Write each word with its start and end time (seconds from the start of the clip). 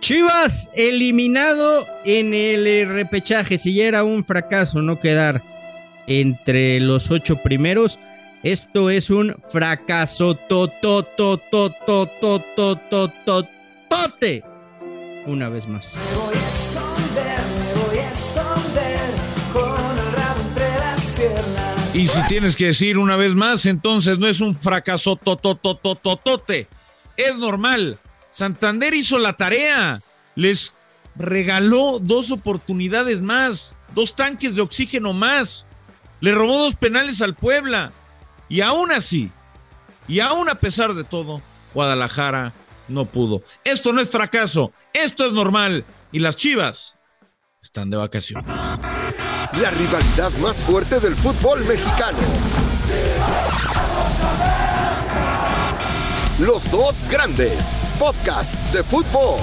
Chivas 0.00 0.70
eliminado 0.74 1.86
en 2.04 2.34
el 2.34 2.88
repechaje. 2.88 3.58
Si 3.58 3.74
ya 3.74 3.84
era 3.84 4.02
un 4.04 4.24
fracaso 4.24 4.82
no 4.82 4.98
quedar 4.98 5.42
entre 6.06 6.80
los 6.80 7.10
ocho 7.10 7.36
primeros, 7.36 7.98
esto 8.42 8.90
es 8.90 9.10
un 9.10 9.36
fracaso 9.52 10.34
tote 13.88 14.42
una 15.26 15.48
vez 15.48 15.68
más. 15.68 15.96
Me 15.96 16.16
voy 16.16 16.34
a 16.34 16.48
esconder, 16.48 17.40
me 17.58 17.74
voy 17.84 17.98
a 17.98 18.10
esconder 18.10 19.10
con 19.52 19.98
el 19.98 20.12
rabo 20.12 20.40
entre 20.48 20.74
las 20.78 21.00
piernas. 21.12 21.94
Y 21.94 22.08
si 22.08 22.22
tienes 22.28 22.56
que 22.56 22.66
decir 22.66 22.96
una 22.98 23.16
vez 23.16 23.34
más, 23.34 23.66
entonces 23.66 24.18
no 24.18 24.26
es 24.26 24.40
un 24.40 24.54
fracaso 24.54 25.16
tototototote. 25.16 26.68
Es 27.16 27.36
normal. 27.36 27.98
Santander 28.30 28.94
hizo 28.94 29.18
la 29.18 29.34
tarea. 29.34 30.00
Les 30.34 30.74
regaló 31.16 31.98
dos 32.00 32.30
oportunidades 32.30 33.20
más, 33.20 33.76
dos 33.94 34.14
tanques 34.14 34.54
de 34.54 34.62
oxígeno 34.62 35.12
más. 35.12 35.66
Le 36.20 36.32
robó 36.32 36.58
dos 36.58 36.76
penales 36.76 37.22
al 37.22 37.34
Puebla. 37.34 37.92
Y 38.48 38.62
aún 38.62 38.90
así, 38.90 39.30
y 40.08 40.20
aún 40.20 40.48
a 40.48 40.56
pesar 40.56 40.94
de 40.94 41.04
todo, 41.04 41.40
Guadalajara 41.72 42.52
no 42.88 43.06
pudo. 43.06 43.42
Esto 43.64 43.92
no 43.92 44.00
es 44.00 44.10
fracaso, 44.10 44.72
esto 44.92 45.26
es 45.26 45.32
normal. 45.32 45.84
Y 46.12 46.18
las 46.18 46.36
Chivas 46.36 46.96
están 47.62 47.90
de 47.90 47.96
vacaciones. 47.96 48.60
La 49.60 49.70
rivalidad 49.70 50.32
más 50.38 50.64
fuerte 50.64 50.98
del 50.98 51.14
fútbol 51.14 51.64
mexicano. 51.64 52.18
Los 56.40 56.70
dos 56.70 57.04
grandes. 57.10 57.76
Podcast 57.98 58.58
de 58.74 58.82
fútbol. 58.82 59.40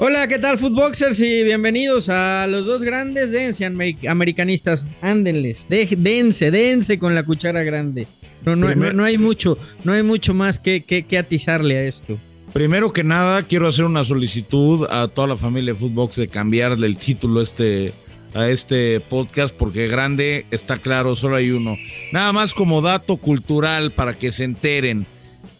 Hola, 0.00 0.26
¿qué 0.26 0.40
tal, 0.40 0.58
Footboxers? 0.58 1.20
Y 1.20 1.44
bienvenidos 1.44 2.08
a 2.08 2.48
los 2.48 2.66
dos 2.66 2.82
grandes. 2.82 3.30
Dense, 3.30 3.64
americanistas. 4.08 4.84
Ándenles. 5.00 5.68
dense, 5.68 6.50
dense 6.50 6.98
con 6.98 7.14
la 7.14 7.22
cuchara 7.22 7.62
grande. 7.62 8.08
No, 8.44 8.56
no, 8.56 8.74
no, 8.74 9.04
hay 9.04 9.16
mucho, 9.16 9.56
no 9.84 9.92
hay 9.92 10.02
mucho 10.02 10.34
más 10.34 10.58
que, 10.58 10.82
que, 10.82 11.16
atizarle 11.16 11.76
a 11.76 11.84
esto. 11.84 12.18
Primero 12.52 12.92
que 12.92 13.04
nada, 13.04 13.44
quiero 13.44 13.68
hacer 13.68 13.84
una 13.84 14.04
solicitud 14.04 14.84
a 14.90 15.06
toda 15.06 15.28
la 15.28 15.36
familia 15.36 15.74
de 15.74 15.78
Footbox 15.78 16.16
de 16.16 16.26
cambiarle 16.26 16.88
el 16.88 16.98
título 16.98 17.40
este, 17.40 17.92
a 18.34 18.48
este 18.48 19.00
podcast, 19.00 19.54
porque 19.54 19.88
grande 19.88 20.46
está 20.50 20.78
claro, 20.78 21.16
solo 21.16 21.36
hay 21.36 21.50
uno. 21.50 21.76
Nada 22.12 22.32
más 22.32 22.52
como 22.52 22.82
dato 22.82 23.16
cultural 23.16 23.92
para 23.92 24.14
que 24.14 24.32
se 24.32 24.44
enteren. 24.44 25.06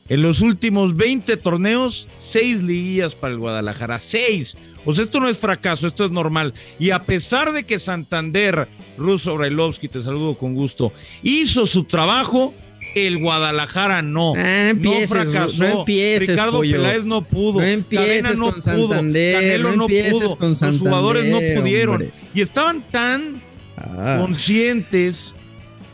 En 0.08 0.20
los 0.20 0.42
últimos 0.42 0.96
20 0.96 1.38
torneos, 1.38 2.08
6 2.18 2.62
liguillas 2.64 3.16
para 3.16 3.32
el 3.32 3.38
Guadalajara. 3.38 3.98
6. 3.98 4.56
O 4.84 4.92
sea, 4.92 5.04
esto 5.04 5.18
no 5.18 5.30
es 5.30 5.38
fracaso, 5.38 5.86
esto 5.86 6.04
es 6.04 6.10
normal. 6.10 6.52
Y 6.78 6.90
a 6.90 7.00
pesar 7.00 7.52
de 7.52 7.64
que 7.64 7.78
Santander, 7.78 8.68
Russo 8.98 9.34
Brailovsky, 9.34 9.88
te 9.88 10.02
saludo 10.02 10.36
con 10.36 10.54
gusto, 10.54 10.92
hizo 11.22 11.66
su 11.66 11.84
trabajo, 11.84 12.52
el 12.94 13.18
Guadalajara 13.18 14.02
no. 14.02 14.34
Ah, 14.36 14.42
no, 14.42 14.68
empieces, 14.70 15.10
no 15.10 15.32
fracasó. 15.32 15.64
No 15.64 15.80
empieces, 15.80 16.28
Ricardo 16.28 16.60
Peláez 16.60 17.04
no 17.04 17.22
pudo. 17.22 17.60
No 17.60 17.66
empieces 17.66 18.38
no 18.38 18.52
con 18.52 18.54
pudo. 18.54 18.88
Santander. 18.88 19.34
Canelo 19.34 19.72
no, 19.76 19.86
pudo. 19.86 20.36
Con 20.36 20.50
Los 20.50 20.78
jugadores 20.78 21.26
no 21.26 21.40
pudieron. 21.40 22.10
Y 22.34 22.40
estaban 22.40 22.82
tan 22.90 23.42
ah. 23.76 24.18
conscientes 24.20 25.34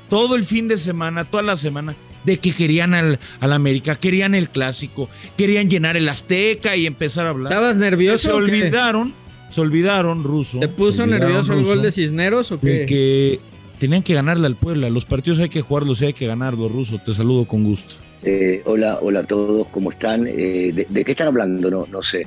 todo 0.09 0.35
el 0.35 0.45
fin 0.45 0.69
de 0.69 0.77
semana, 0.77 1.25
toda 1.25 1.43
la 1.43 1.57
semana, 1.57 1.97
de 2.25 2.39
que 2.39 2.53
querían 2.53 2.95
al, 2.95 3.21
al, 3.41 3.53
América, 3.53 3.95
querían 3.95 4.35
el 4.35 4.51
clásico, 4.51 5.09
querían 5.39 5.71
llenar 5.71 5.97
el 5.97 6.09
Azteca 6.09 6.77
y 6.77 6.87
empezar 6.87 7.27
a 7.27 7.31
hablar. 7.31 7.53
¿Estabas 7.53 7.77
nervioso? 7.77 8.29
Se 8.29 8.33
olvidaron, 8.33 9.15
se 9.51 9.61
olvidaron, 9.61 10.25
Ruso. 10.25 10.59
¿Te 10.59 10.69
puso 10.69 11.07
nervioso 11.07 11.55
el 11.55 11.65
gol 11.65 11.81
de 11.81 11.91
Cisneros 11.91 12.51
o 12.53 12.61
qué? 12.61 12.87
Que 12.87 13.41
tenían 13.81 14.03
que 14.05 14.15
ganarle 14.15 14.47
al 14.47 14.55
Puebla. 14.55 14.89
Los 14.91 15.07
partidos 15.07 15.41
hay 15.41 15.49
que 15.49 15.63
jugarlos 15.63 16.01
y 16.03 16.07
hay 16.07 16.13
que 16.13 16.27
ganarlos, 16.27 16.71
Ruso. 16.71 17.01
Te 17.05 17.13
saludo 17.13 17.47
con 17.47 17.65
gusto. 17.65 17.97
Eh, 18.23 18.63
hola, 18.67 18.99
hola 19.01 19.21
a 19.21 19.25
todos, 19.25 19.67
¿cómo 19.69 19.91
están? 19.91 20.27
Eh, 20.29 20.73
de, 20.73 21.05
qué 21.05 21.11
están 21.11 21.29
hablando? 21.29 21.71
No, 21.71 21.87
no 21.91 22.03
sé. 22.03 22.27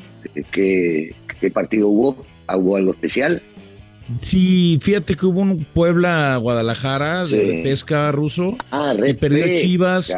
¿Qué, 0.52 1.16
¿Qué 1.40 1.52
partido 1.52 1.88
hubo? 1.88 2.26
¿Hubo 2.52 2.76
algo 2.76 2.92
especial? 2.92 3.42
Sí, 4.20 4.80
fíjate 4.82 5.16
que 5.16 5.26
hubo 5.26 5.42
un 5.42 5.66
Puebla-Guadalajara 5.66 7.26
de 7.26 7.62
pesca 7.64 8.12
ruso. 8.12 8.58
Ah, 8.72 8.94
y 9.08 9.14
perdió 9.14 9.46
Chivas. 9.46 10.14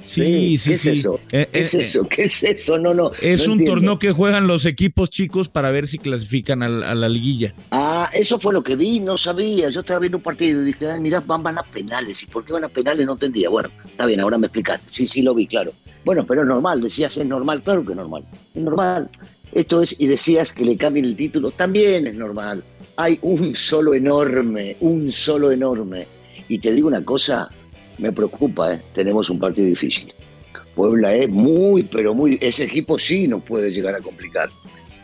sí, 0.00 0.58
sí, 0.58 0.70
¿Qué 0.70 0.74
es 0.74 0.86
eso? 0.86 1.20
Eh, 1.30 1.48
¿Qué 1.52 1.60
es 1.60 1.74
eh, 1.74 1.80
eso? 1.80 2.08
¿Qué 2.08 2.22
es 2.24 2.42
eso? 2.42 2.78
No, 2.78 2.92
no. 2.92 3.12
Es 3.20 3.46
un 3.46 3.64
torneo 3.64 3.98
que 3.98 4.12
juegan 4.12 4.46
los 4.46 4.66
equipos 4.66 5.10
chicos 5.10 5.48
para 5.48 5.70
ver 5.70 5.86
si 5.86 5.98
clasifican 5.98 6.62
a, 6.62 6.94
la 6.94 7.08
liguilla. 7.08 7.54
Ah, 7.70 8.10
eso 8.12 8.38
fue 8.40 8.52
lo 8.52 8.62
que 8.62 8.76
vi, 8.76 9.00
no 9.00 9.16
sabía. 9.16 9.70
Yo 9.70 9.80
estaba 9.80 10.00
viendo 10.00 10.18
un 10.18 10.24
partido 10.24 10.62
y 10.62 10.66
dije, 10.66 10.90
ay, 10.90 11.00
mira, 11.00 11.20
van, 11.20 11.42
van 11.42 11.58
a 11.58 11.62
penales. 11.62 12.22
¿Y 12.22 12.26
por 12.26 12.44
qué 12.44 12.52
van 12.52 12.64
a 12.64 12.68
penales? 12.68 13.06
No 13.06 13.12
entendía. 13.12 13.48
Bueno, 13.48 13.70
está 13.84 14.06
bien, 14.06 14.20
ahora 14.20 14.38
me 14.38 14.46
explicaste. 14.46 14.84
Sí, 14.88 15.06
sí, 15.06 15.22
lo 15.22 15.34
vi, 15.34 15.46
claro. 15.46 15.72
Bueno, 16.04 16.24
pero 16.26 16.42
es 16.42 16.46
normal, 16.46 16.80
decías, 16.80 17.16
es 17.16 17.26
normal, 17.26 17.62
claro 17.62 17.84
que 17.84 17.92
es 17.92 17.96
normal. 17.96 18.24
Es 18.54 18.62
normal. 18.62 19.10
Esto 19.52 19.82
es, 19.82 19.96
y 19.98 20.06
decías 20.06 20.52
que 20.52 20.64
le 20.64 20.76
cambien 20.76 21.04
el 21.04 21.16
título, 21.16 21.50
también 21.50 22.06
es 22.06 22.14
normal 22.14 22.62
hay 23.00 23.18
un 23.22 23.54
solo 23.54 23.94
enorme, 23.94 24.76
un 24.80 25.10
solo 25.10 25.50
enorme. 25.50 26.06
Y 26.48 26.58
te 26.58 26.72
digo 26.72 26.86
una 26.86 27.02
cosa, 27.02 27.48
me 27.96 28.12
preocupa, 28.12 28.74
¿eh? 28.74 28.82
tenemos 28.94 29.30
un 29.30 29.38
partido 29.38 29.66
difícil. 29.66 30.12
Puebla 30.74 31.14
es 31.14 31.30
muy, 31.30 31.82
pero 31.84 32.14
muy, 32.14 32.38
ese 32.42 32.64
equipo 32.64 32.98
sí 32.98 33.26
nos 33.26 33.42
puede 33.42 33.70
llegar 33.70 33.94
a 33.94 34.00
complicar. 34.00 34.50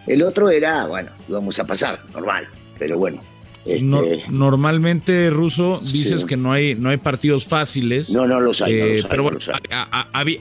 El 0.06 0.22
otro 0.22 0.50
era, 0.50 0.86
bueno, 0.86 1.10
lo 1.28 1.36
vamos 1.36 1.58
a 1.58 1.66
pasar, 1.66 2.04
normal, 2.12 2.46
pero 2.78 2.98
bueno. 2.98 3.22
Este, 3.66 4.24
normalmente, 4.28 5.28
Ruso, 5.30 5.80
dices 5.82 6.24
que 6.24 6.36
no 6.36 6.52
hay, 6.52 6.76
no 6.76 6.90
hay 6.90 6.98
partidos 6.98 7.46
fáciles. 7.46 8.10
No, 8.10 8.26
no 8.26 8.40
los 8.40 8.62
hay. 8.62 8.74
Eh, 8.74 9.02
pero 9.10 9.24
bueno, 9.24 9.38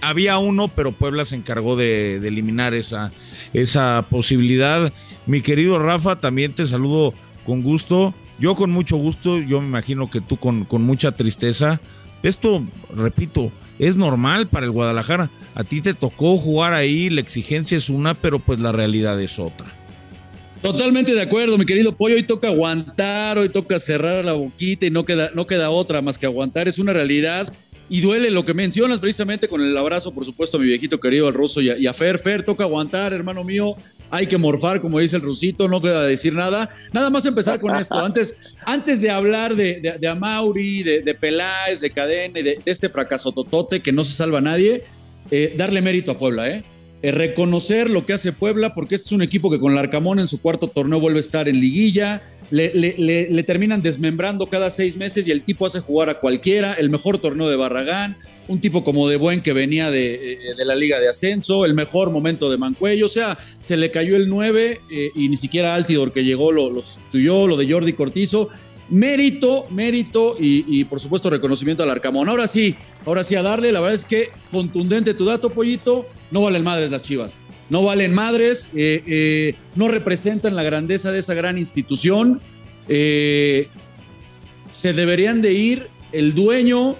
había, 0.01 0.37
uno, 0.37 0.67
pero 0.67 0.91
Puebla 0.91 1.25
se 1.25 1.35
encargó 1.35 1.75
de, 1.75 2.19
de 2.19 2.27
eliminar 2.27 2.75
esa, 2.75 3.11
esa 3.53 4.05
posibilidad. 4.09 4.93
Mi 5.25 5.41
querido 5.41 5.79
Rafa, 5.79 6.19
también 6.19 6.53
te 6.53 6.67
saludo 6.67 7.13
con 7.45 7.63
gusto. 7.63 8.13
Yo 8.37 8.53
con 8.53 8.69
mucho 8.69 8.97
gusto, 8.97 9.39
yo 9.39 9.59
me 9.61 9.67
imagino 9.67 10.09
que 10.09 10.21
tú 10.21 10.37
con, 10.37 10.65
con 10.65 10.83
mucha 10.83 11.13
tristeza. 11.13 11.79
Esto, 12.21 12.63
repito, 12.93 13.51
es 13.79 13.95
normal 13.95 14.47
para 14.47 14.65
el 14.65 14.71
Guadalajara. 14.71 15.31
A 15.55 15.63
ti 15.63 15.81
te 15.81 15.93
tocó 15.93 16.37
jugar 16.37 16.73
ahí, 16.73 17.09
la 17.09 17.21
exigencia 17.21 17.77
es 17.77 17.89
una, 17.89 18.13
pero 18.13 18.39
pues 18.39 18.59
la 18.59 18.71
realidad 18.71 19.19
es 19.21 19.39
otra. 19.39 19.67
Totalmente 20.65 21.13
de 21.13 21.21
acuerdo, 21.21 21.59
mi 21.59 21.65
querido 21.67 21.95
Pollo. 21.95 22.15
Hoy 22.15 22.23
toca 22.23 22.47
aguantar, 22.47 23.37
hoy 23.37 23.49
toca 23.49 23.77
cerrar 23.79 24.25
la 24.25 24.33
boquita 24.33 24.87
y 24.87 24.89
no 24.89 25.05
queda, 25.05 25.29
no 25.35 25.45
queda 25.45 25.69
otra 25.69 26.01
más 26.01 26.17
que 26.17 26.25
aguantar. 26.25 26.67
Es 26.67 26.79
una 26.79 26.91
realidad 26.91 27.53
y 27.87 28.01
duele 28.01 28.31
lo 28.31 28.45
que 28.45 28.55
mencionas 28.55 28.99
precisamente 28.99 29.47
con 29.47 29.61
el 29.61 29.77
abrazo, 29.77 30.11
por 30.11 30.25
supuesto, 30.25 30.57
a 30.57 30.59
mi 30.59 30.65
viejito 30.65 30.99
querido, 30.99 31.27
al 31.27 31.35
ruso 31.35 31.61
y 31.61 31.85
a, 31.85 31.93
Fer. 31.93 32.17
Fer, 32.17 32.41
toca 32.41 32.63
aguantar, 32.63 33.13
hermano 33.13 33.43
mío 33.43 33.75
hay 34.09 34.25
que 34.25 34.39
morfar, 34.39 34.81
como 34.81 34.97
dice 34.97 35.17
el 35.17 35.21
rusito, 35.21 35.67
no 35.67 35.83
queda 35.83 36.03
decir 36.03 36.33
nada. 36.33 36.67
Nada 36.93 37.11
más 37.11 37.27
empezar 37.27 37.59
con 37.59 37.75
esto. 37.75 37.99
Antes, 37.99 38.35
antes 38.65 39.01
de 39.01 39.11
hablar 39.11 39.55
de, 39.55 39.81
de, 39.81 39.99
de 39.99 40.07
Amauri, 40.07 40.81
de, 40.81 41.01
de, 41.01 41.13
Peláez, 41.13 41.81
de 41.81 41.91
Cadena 41.91 42.39
y 42.39 42.41
de, 42.41 42.59
este 42.65 42.89
fracaso 42.89 43.31
totote 43.31 43.81
que 43.81 43.91
no 43.91 44.03
se 44.03 44.13
salva 44.13 44.39
a 44.39 44.41
nadie, 44.41 44.83
eh, 45.29 45.53
darle 45.55 45.83
mérito 45.83 46.09
a 46.09 46.17
Puebla, 46.17 46.49
¿eh? 46.49 46.63
¿Eh? 47.07 47.11
Reconocer 47.11 47.89
lo 47.89 48.05
que 48.05 48.13
hace 48.13 48.33
Puebla, 48.33 48.73
porque 48.73 48.95
este 48.95 49.07
es 49.07 49.11
un 49.11 49.21
equipo 49.21 49.51
que 49.51 49.59
con 49.59 49.71
el 49.71 49.77
Arcamón 49.77 50.19
en 50.19 50.27
su 50.27 50.41
cuarto 50.41 50.67
torneo 50.67 50.99
vuelve 50.99 51.19
a 51.19 51.21
estar 51.21 51.47
en 51.47 51.59
liguilla. 51.59 52.21
Le, 52.51 53.43
terminan 53.43 53.81
desmembrando 53.81 54.47
cada 54.47 54.69
seis 54.69 54.97
meses 54.97 55.27
y 55.27 55.31
el 55.31 55.43
tipo 55.43 55.65
hace 55.65 55.79
jugar 55.79 56.09
a 56.09 56.19
cualquiera. 56.19 56.73
El 56.73 56.89
mejor 56.89 57.17
torneo 57.17 57.49
de 57.49 57.55
Barragán, 57.55 58.17
un 58.47 58.61
tipo 58.61 58.83
como 58.83 59.09
de 59.09 59.17
buen 59.17 59.41
que 59.41 59.53
venía 59.53 59.89
de, 59.89 60.33
eh, 60.33 60.65
la 60.65 60.75
Liga 60.75 60.99
de 60.99 61.09
Ascenso, 61.09 61.65
el 61.65 61.73
mejor 61.73 62.11
momento 62.11 62.51
de 62.51 62.57
Mancuello, 62.57 63.07
o 63.07 63.09
sea, 63.09 63.37
se 63.61 63.77
le 63.77 63.89
cayó 63.91 64.15
el 64.15 64.29
9 64.29 64.81
eh, 64.89 65.11
y 65.15 65.29
ni 65.29 65.35
siquiera 65.35 65.75
Altidor 65.75 66.13
que 66.13 66.23
llegó 66.23 66.51
lo, 66.51 66.69
sustituyó, 66.81 67.47
lo 67.47 67.57
de 67.57 67.71
Jordi 67.71 67.93
Cortizo. 67.93 68.49
Mérito, 68.89 69.67
mérito 69.71 70.35
y, 70.39 70.83
por 70.85 70.99
supuesto 70.99 71.29
reconocimiento 71.29 71.83
al 71.83 71.89
Arcamón. 71.89 72.29
Ahora 72.29 72.47
sí, 72.47 72.75
ahora 73.05 73.23
sí 73.23 73.35
a 73.35 73.41
darle, 73.41 73.71
la 73.71 73.79
verdad 73.79 73.95
es 73.95 74.05
que 74.05 74.29
contundente 74.51 75.13
tu 75.13 75.25
dato, 75.25 75.49
Pollito, 75.49 76.07
no 76.31 76.43
valen 76.43 76.63
madres 76.63 76.91
las 76.91 77.01
chivas, 77.01 77.41
no 77.69 77.83
valen 77.83 78.13
madres, 78.13 78.69
eh, 78.75 79.55
no 79.75 79.87
representan 79.87 80.55
la 80.55 80.63
grandeza 80.63 81.11
de 81.11 81.19
esa 81.19 81.33
gran 81.33 81.57
institución. 81.57 82.41
se 82.87 83.67
deberían 84.93 85.41
de 85.41 85.53
ir 85.53 85.87
el 86.11 86.33
dueño, 86.33 86.95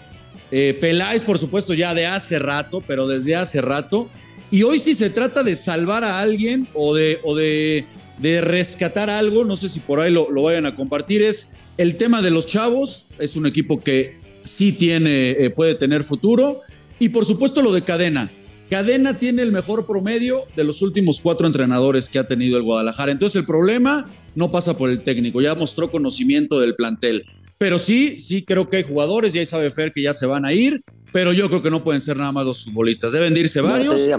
eh, 0.51 0.77
Peláez, 0.79 1.23
por 1.23 1.39
supuesto, 1.39 1.73
ya 1.73 1.93
de 1.93 2.05
hace 2.05 2.39
rato, 2.39 2.83
pero 2.85 3.07
desde 3.07 3.35
hace 3.35 3.61
rato. 3.61 4.09
Y 4.51 4.63
hoy 4.63 4.79
si 4.79 4.93
se 4.93 5.09
trata 5.09 5.43
de 5.43 5.55
salvar 5.55 6.03
a 6.03 6.19
alguien 6.19 6.67
o 6.73 6.93
de, 6.93 7.19
o 7.23 7.35
de, 7.35 7.85
de 8.19 8.41
rescatar 8.41 9.09
algo, 9.09 9.43
no 9.43 9.55
sé 9.55 9.69
si 9.69 9.79
por 9.79 9.99
ahí 9.99 10.11
lo, 10.11 10.29
lo, 10.29 10.43
vayan 10.43 10.65
a 10.65 10.75
compartir, 10.75 11.23
es 11.23 11.57
el 11.77 11.97
tema 11.97 12.21
de 12.21 12.31
los 12.31 12.47
chavos. 12.47 13.07
Es 13.19 13.35
un 13.35 13.45
equipo 13.45 13.81
que 13.81 14.19
sí 14.43 14.73
tiene, 14.73 15.31
eh, 15.31 15.49
puede 15.49 15.75
tener 15.75 16.03
futuro. 16.03 16.61
Y 16.99 17.09
por 17.09 17.25
supuesto 17.25 17.61
lo 17.61 17.73
de 17.73 17.81
cadena. 17.81 18.29
Cadena 18.69 19.19
tiene 19.19 19.43
el 19.43 19.51
mejor 19.51 19.85
promedio 19.85 20.45
de 20.55 20.63
los 20.63 20.81
últimos 20.81 21.19
cuatro 21.21 21.45
entrenadores 21.45 22.09
que 22.09 22.17
ha 22.17 22.27
tenido 22.27 22.57
el 22.57 22.63
Guadalajara. 22.63 23.11
Entonces 23.11 23.37
el 23.37 23.45
problema 23.45 24.05
no 24.33 24.51
pasa 24.51 24.75
por 24.77 24.89
el 24.89 25.03
técnico, 25.03 25.41
ya 25.41 25.53
mostró 25.53 25.91
conocimiento 25.91 26.59
del 26.59 26.75
plantel. 26.75 27.25
Pero 27.57 27.79
sí, 27.79 28.17
sí 28.17 28.43
creo 28.43 28.69
que 28.69 28.77
hay 28.77 28.83
jugadores, 28.83 29.35
y 29.35 29.39
ahí 29.39 29.45
sabe 29.45 29.71
Fer 29.71 29.93
que 29.93 30.01
ya 30.01 30.13
se 30.13 30.25
van 30.25 30.45
a 30.45 30.53
ir, 30.53 30.81
pero 31.13 31.31
yo 31.31 31.47
creo 31.47 31.61
que 31.61 31.69
no 31.69 31.83
pueden 31.83 32.01
ser 32.01 32.17
nada 32.17 32.31
más 32.31 32.45
los 32.45 32.65
futbolistas. 32.65 33.13
Deben 33.13 33.37
irse 33.37 33.61
varios, 33.61 34.09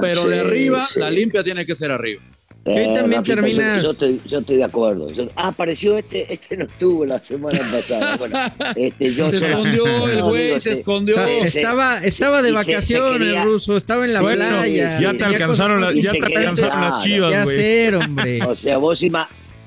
pero, 0.00 0.28
de 0.28 0.38
arriba 0.38 0.86
la 0.96 1.10
limpia 1.10 1.42
tiene 1.42 1.66
que 1.66 1.74
ser 1.74 1.90
arriba. 1.90 2.22
Eh, 2.68 2.94
también 2.94 3.22
terminas. 3.22 3.82
Yo, 3.82 4.38
estoy, 4.38 4.56
de 4.56 4.64
acuerdo. 4.64 5.08
ah, 5.36 5.48
apareció 5.48 5.96
este, 5.98 6.32
este 6.32 6.56
no 6.56 6.64
estuvo 6.64 7.04
la 7.04 7.22
semana 7.22 7.58
pasada. 7.70 8.16
Bueno, 8.16 8.38
este, 8.76 9.12
se 9.28 9.36
escondió 9.36 10.08
el 10.08 10.22
güey, 10.22 10.58
se, 10.58 10.72
escondió. 10.72 11.18
estaba, 11.24 11.98
estaba 12.04 12.42
de 12.42 12.52
vacaciones, 12.52 13.36
el 13.36 13.42
ruso, 13.44 13.76
estaba 13.76 14.04
en 14.04 14.14
la 14.14 14.20
playa. 14.20 15.00
Ya 15.00 15.14
te 15.14 15.24
alcanzaron, 15.24 15.82
ya 16.00 16.12
te 16.12 16.36
alcanzaron 16.36 16.80
las 16.80 17.02
chivas, 17.02 17.30
güey. 17.30 17.56
hacer, 17.56 17.94
hombre? 17.94 18.38
O 18.48 18.56
sea, 18.56 18.78
vos 18.78 19.02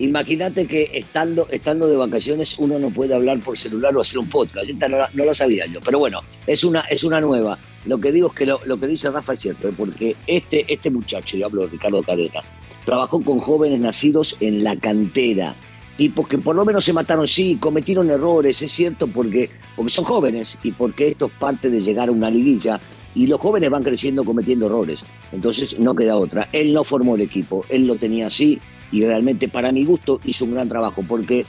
Imagínate 0.01 0.65
que 0.65 0.89
estando, 0.93 1.47
estando 1.51 1.87
de 1.87 1.95
vacaciones 1.95 2.57
uno 2.57 2.79
no 2.79 2.89
puede 2.89 3.13
hablar 3.13 3.39
por 3.39 3.55
celular 3.55 3.95
o 3.95 4.01
hacer 4.01 4.17
un 4.17 4.27
podcast. 4.27 4.67
no, 4.67 4.97
no, 5.13 5.25
lo 5.25 5.35
sabía 5.35 5.67
yo. 5.67 5.79
Pero 5.79 5.99
bueno, 5.99 6.21
es 6.47 6.63
una, 6.63 6.79
es 6.89 7.03
una 7.03 7.21
nueva. 7.21 7.59
Lo 7.85 7.99
que 7.99 8.11
digo 8.11 8.29
es 8.29 8.33
que 8.33 8.47
lo, 8.47 8.59
lo 8.65 8.79
que 8.79 8.87
dice 8.87 9.11
Rafa 9.11 9.33
es 9.33 9.41
cierto, 9.41 9.69
¿eh? 9.69 9.73
porque 9.77 10.15
este, 10.25 10.65
este 10.67 10.89
muchacho, 10.89 11.37
yo 11.37 11.45
hablo 11.45 11.61
de 11.63 11.67
Ricardo 11.67 12.01
Cadeta, 12.01 12.41
trabajó 12.85 13.21
con 13.21 13.39
jóvenes 13.39 13.79
nacidos 13.79 14.37
en 14.39 14.63
la 14.63 14.75
cantera, 14.75 15.55
tipos 15.97 16.27
que 16.27 16.37
por 16.37 16.55
lo 16.55 16.65
menos 16.65 16.83
se 16.83 16.93
mataron, 16.93 17.27
sí, 17.27 17.57
cometieron 17.59 18.09
errores, 18.09 18.61
es 18.61 18.71
cierto, 18.71 19.07
porque, 19.07 19.49
porque 19.75 19.91
son 19.91 20.05
jóvenes 20.05 20.57
y 20.63 20.71
porque 20.71 21.09
esto 21.09 21.27
es 21.27 21.33
parte 21.33 21.69
de 21.69 21.81
llegar 21.81 22.09
a 22.09 22.11
una 22.11 22.29
liguilla 22.29 22.79
y 23.13 23.27
los 23.27 23.39
jóvenes 23.39 23.69
van 23.69 23.83
creciendo 23.83 24.23
cometiendo 24.23 24.67
errores. 24.67 25.03
Entonces 25.31 25.77
no 25.79 25.95
queda 25.95 26.17
otra. 26.17 26.49
Él 26.53 26.73
no 26.73 26.83
formó 26.83 27.15
el 27.15 27.21
equipo, 27.21 27.65
él 27.69 27.87
lo 27.87 27.97
tenía 27.97 28.27
así 28.27 28.59
y 28.91 29.05
realmente 29.05 29.47
para 29.47 29.71
mi 29.71 29.85
gusto 29.85 30.19
hizo 30.23 30.45
un 30.45 30.53
gran 30.53 30.69
trabajo 30.69 31.03
porque 31.07 31.45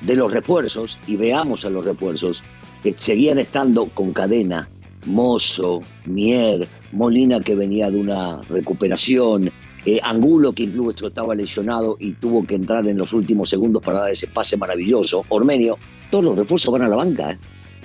de 0.00 0.16
los 0.16 0.32
refuerzos, 0.32 0.98
y 1.06 1.16
veamos 1.16 1.64
a 1.64 1.70
los 1.70 1.84
refuerzos, 1.84 2.42
que 2.82 2.94
seguían 2.98 3.38
estando 3.38 3.86
con 3.86 4.12
cadena, 4.12 4.68
Mozo, 5.06 5.80
Mier, 6.04 6.66
Molina 6.92 7.40
que 7.40 7.54
venía 7.54 7.90
de 7.90 7.98
una 7.98 8.40
recuperación, 8.42 9.50
eh, 9.84 9.98
Angulo, 10.02 10.52
que 10.52 10.62
incluso 10.62 11.08
estaba 11.08 11.34
lesionado 11.34 11.96
y 11.98 12.12
tuvo 12.12 12.46
que 12.46 12.54
entrar 12.54 12.86
en 12.86 12.96
los 12.96 13.12
últimos 13.12 13.50
segundos 13.50 13.82
para 13.82 14.00
dar 14.00 14.10
ese 14.10 14.28
pase 14.28 14.56
maravilloso. 14.56 15.24
Ormenio, 15.28 15.76
todos 16.10 16.24
los 16.24 16.36
refuerzos 16.36 16.72
van 16.72 16.82
a 16.82 16.88
la 16.88 16.96
banca. 16.96 17.32
¿eh? 17.32 17.38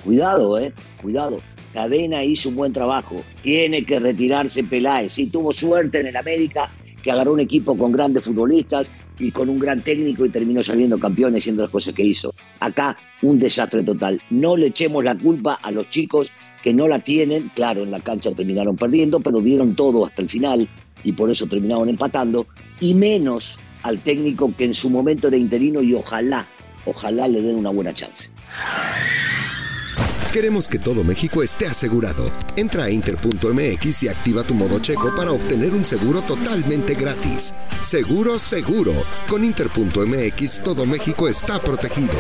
Cuidado, 0.04 0.60
eh, 0.60 0.74
cuidado. 1.02 1.40
Cadena 1.74 2.24
hizo 2.24 2.50
un 2.50 2.56
buen 2.56 2.72
trabajo. 2.72 3.16
Tiene 3.42 3.84
que 3.84 4.00
retirarse 4.00 4.64
Peláez. 4.64 5.14
Sí, 5.14 5.28
tuvo 5.28 5.54
suerte 5.54 6.00
en 6.00 6.08
el 6.08 6.16
América, 6.16 6.72
que 7.02 7.12
agarró 7.12 7.34
un 7.34 7.40
equipo 7.40 7.76
con 7.76 7.92
grandes 7.92 8.24
futbolistas 8.24 8.92
y 9.20 9.32
con 9.32 9.50
un 9.50 9.58
gran 9.58 9.82
técnico 9.82 10.24
y 10.24 10.30
terminó 10.30 10.62
saliendo 10.62 11.00
campeón 11.00 11.36
haciendo 11.36 11.64
las 11.64 11.72
cosas 11.72 11.96
que 11.96 12.04
hizo. 12.04 12.34
Acá 12.60 12.96
un 13.24 13.40
desastre 13.40 13.84
total. 13.84 14.22
No 14.30 14.56
le 14.56 14.68
echemos 14.68 15.04
la 15.04 15.18
culpa 15.18 15.56
a 15.56 15.72
los 15.72 15.90
chicos 15.90 16.32
que 16.62 16.74
no 16.74 16.88
la 16.88 17.00
tienen. 17.00 17.52
Claro, 17.56 17.82
en 17.84 17.90
la 17.90 18.02
cancha 18.02 18.32
terminaron 18.32 18.76
perdiendo, 18.76 19.20
pero 19.20 19.42
dieron 19.42 19.76
todo 19.76 20.06
hasta 20.06 20.22
el 20.22 20.30
final 20.30 20.68
y 21.04 21.14
por 21.14 21.30
eso 21.32 21.48
terminaron 21.48 21.90
empatando, 21.90 22.48
y 22.80 22.94
menos 22.94 23.58
al 23.84 24.00
técnico 24.00 24.54
que 24.58 24.66
en 24.66 24.74
su 24.74 24.90
momento 24.90 25.28
era 25.28 25.38
interino 25.38 25.82
y 25.82 25.94
ojalá, 25.94 26.46
ojalá 26.86 27.28
le 27.28 27.42
den 27.42 27.56
una 27.56 27.70
buena 27.70 27.94
chance. 27.94 28.30
Queremos 30.34 30.68
que 30.68 30.78
todo 30.78 31.04
México 31.04 31.42
esté 31.42 31.66
asegurado. 31.66 32.32
Entra 32.58 32.84
a 32.84 32.92
inter.mx 32.92 34.04
y 34.04 34.08
activa 34.10 34.44
tu 34.44 34.54
modo 34.54 34.80
checo 34.80 35.16
para 35.16 35.32
obtener 35.32 35.74
un 35.74 35.86
seguro 35.86 36.22
totalmente 36.22 36.94
gratis. 36.96 37.56
Seguro, 37.82 38.38
seguro. 38.38 38.92
Con 39.30 39.44
inter.mx 39.44 40.62
todo 40.64 40.86
México 40.86 41.28
está 41.30 41.60
protegido. 41.60 42.14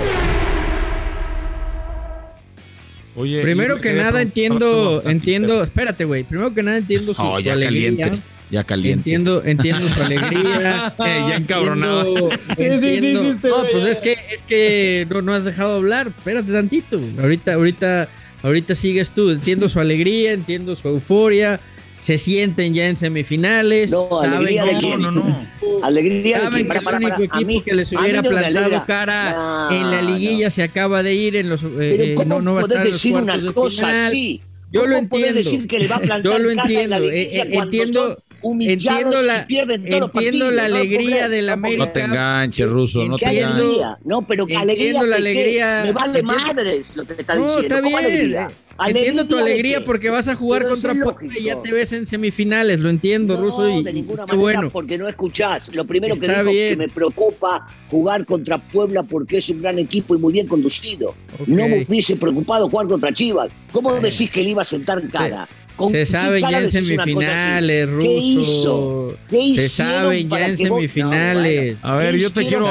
Oye, 3.17 3.41
Primero 3.41 3.81
que 3.81 3.93
nada 3.93 4.21
entiendo, 4.21 5.03
entiendo, 5.05 5.63
espérate, 5.63 6.05
güey. 6.05 6.23
Primero 6.23 6.53
que 6.53 6.63
nada 6.63 6.77
entiendo 6.77 7.13
su, 7.13 7.23
alegría. 7.23 8.11
Ya 8.49 8.63
caliente. 8.63 8.99
Entiendo, 8.99 9.43
entiendo 9.43 9.81
su 9.81 10.01
alegría. 10.01 10.93
Eh, 11.05 11.21
ya 11.29 11.35
encabronado. 11.35 12.29
sí, 12.55 12.65
sí, 12.77 12.99
sí, 12.99 13.01
sí, 13.01 13.39
No, 13.43 13.63
pues 13.71 13.85
es 13.85 13.99
que, 13.99 14.13
es 14.13 14.41
que 14.47 15.05
no, 15.09 15.21
no 15.21 15.33
has 15.33 15.43
dejado 15.43 15.75
hablar. 15.75 16.13
Espérate 16.17 16.51
tantito. 16.51 16.99
Ahorita, 17.19 17.55
ahorita, 17.55 18.07
ahorita 18.43 18.75
sigues 18.75 19.11
tú. 19.11 19.31
Entiendo 19.31 19.67
su 19.67 19.79
alegría, 19.79 20.31
entiendo 20.31 20.75
su 20.75 20.87
euforia. 20.87 21.59
Se 21.99 22.17
sienten 22.17 22.73
ya 22.73 22.87
en 22.87 22.95
semifinales. 22.95 23.91
No, 23.91 24.07
alegría 24.21 24.63
de 24.63 24.77
quién? 24.79 25.01
No, 25.01 25.11
no, 25.11 25.23
no. 25.23 25.47
Alegría 25.83 26.39
de 26.39 26.49
quién? 26.49 26.67
Para, 26.67 26.97
el 26.97 27.03
único 27.03 27.23
equipo 27.23 27.63
que 27.65 27.73
les 27.73 27.91
hubiera 27.91 28.23
plantado 28.23 28.85
cara 28.85 29.67
en 29.71 29.91
la 29.91 30.01
liguilla 30.01 30.49
se 30.51 30.63
acaba 30.63 31.03
de 31.03 31.15
ir 31.15 31.35
en 31.35 31.49
los. 31.49 31.65
Eh, 31.79 32.13
¿cómo 32.15 32.39
no, 32.39 32.53
va 32.53 32.61
a 32.61 32.63
estar 32.63 32.77
en 32.85 32.91
los 32.91 32.93
decir 32.93 33.15
una 33.15 33.53
cosa 33.53 34.07
así? 34.07 34.41
Yo 34.71 34.85
lo 34.85 34.95
entiendo. 34.95 35.33
Decir 35.33 35.67
que 35.67 35.79
le 35.79 35.87
va 35.87 35.95
a 35.95 35.99
plantar 35.99 36.31
yo 36.31 36.39
lo 36.39 36.51
entiendo. 36.51 36.97
Eh, 36.97 37.41
entiendo 37.51 38.17
entiendo 38.41 39.21
la, 39.21 39.45
entiendo 39.47 40.51
la 40.51 40.65
alegría 40.65 41.29
de 41.29 41.41
la 41.41 41.53
América. 41.53 41.85
No 41.85 41.91
te 41.91 42.01
enganches, 42.01 42.67
Ruso, 42.67 43.05
no 43.05 43.17
te 43.17 43.25
enganches. 43.25 43.85
No, 44.03 44.21
pero 44.21 44.45
alegría 44.57 45.03
la 45.03 45.15
alegría. 45.15 45.83
Me 45.85 45.91
vale 45.91 46.21
madres 46.21 46.95
lo 46.95 47.05
que 47.05 47.13
te 47.15 47.21
está 47.21 47.35
diciendo. 47.35 47.59
No, 47.59 47.61
está 47.61 47.81
bien. 47.81 48.47
entiendo 48.87 49.27
tu 49.27 49.37
alegría 49.37 49.83
porque 49.83 50.09
vas 50.09 50.27
a 50.27 50.35
jugar 50.35 50.67
contra 50.67 50.93
Puebla 50.93 51.39
y 51.39 51.43
ya 51.43 51.61
te 51.61 51.71
ves 51.71 51.91
en 51.93 52.05
semifinales, 52.05 52.79
lo 52.79 52.89
entiendo, 52.89 53.37
Ruso. 53.37 53.67
Y, 53.69 53.83
de 53.83 53.93
ninguna 53.93 54.25
manera 54.25 54.39
bueno. 54.39 54.69
porque 54.69 54.97
no 54.97 55.07
escuchás. 55.07 55.73
Lo 55.73 55.85
primero 55.85 56.15
que 56.15 56.27
digo 56.27 56.49
es 56.49 56.69
que 56.69 56.75
me 56.77 56.89
preocupa 56.89 57.67
jugar 57.89 58.25
contra 58.25 58.57
Puebla 58.57 59.03
porque 59.03 59.37
es 59.37 59.49
un 59.49 59.61
gran 59.61 59.79
equipo 59.79 60.15
y 60.15 60.19
muy 60.19 60.33
bien 60.33 60.47
conducido. 60.47 61.15
No 61.45 61.67
me 61.67 61.83
hubiese 61.83 62.15
preocupado 62.15 62.69
jugar 62.69 62.87
contra 62.87 63.13
Chivas. 63.13 63.51
¿Cómo 63.71 63.93
decís 63.93 64.31
que 64.31 64.43
le 64.43 64.49
iba 64.49 64.61
a 64.61 64.65
sentar 64.65 65.07
cara? 65.09 65.47
Se 65.91 66.05
saben 66.05 66.43
ya 66.49 66.61
en 66.61 66.69
semifinales, 66.69 67.89
Ruso. 67.89 69.17
Se 69.29 69.69
saben 69.69 70.29
ya 70.29 70.47
en 70.47 70.57
semifinales. 70.57 71.83
a 71.83 71.95
ver, 71.95 72.17
yo 72.17 72.31
te 72.31 72.45
quiero. 72.45 72.67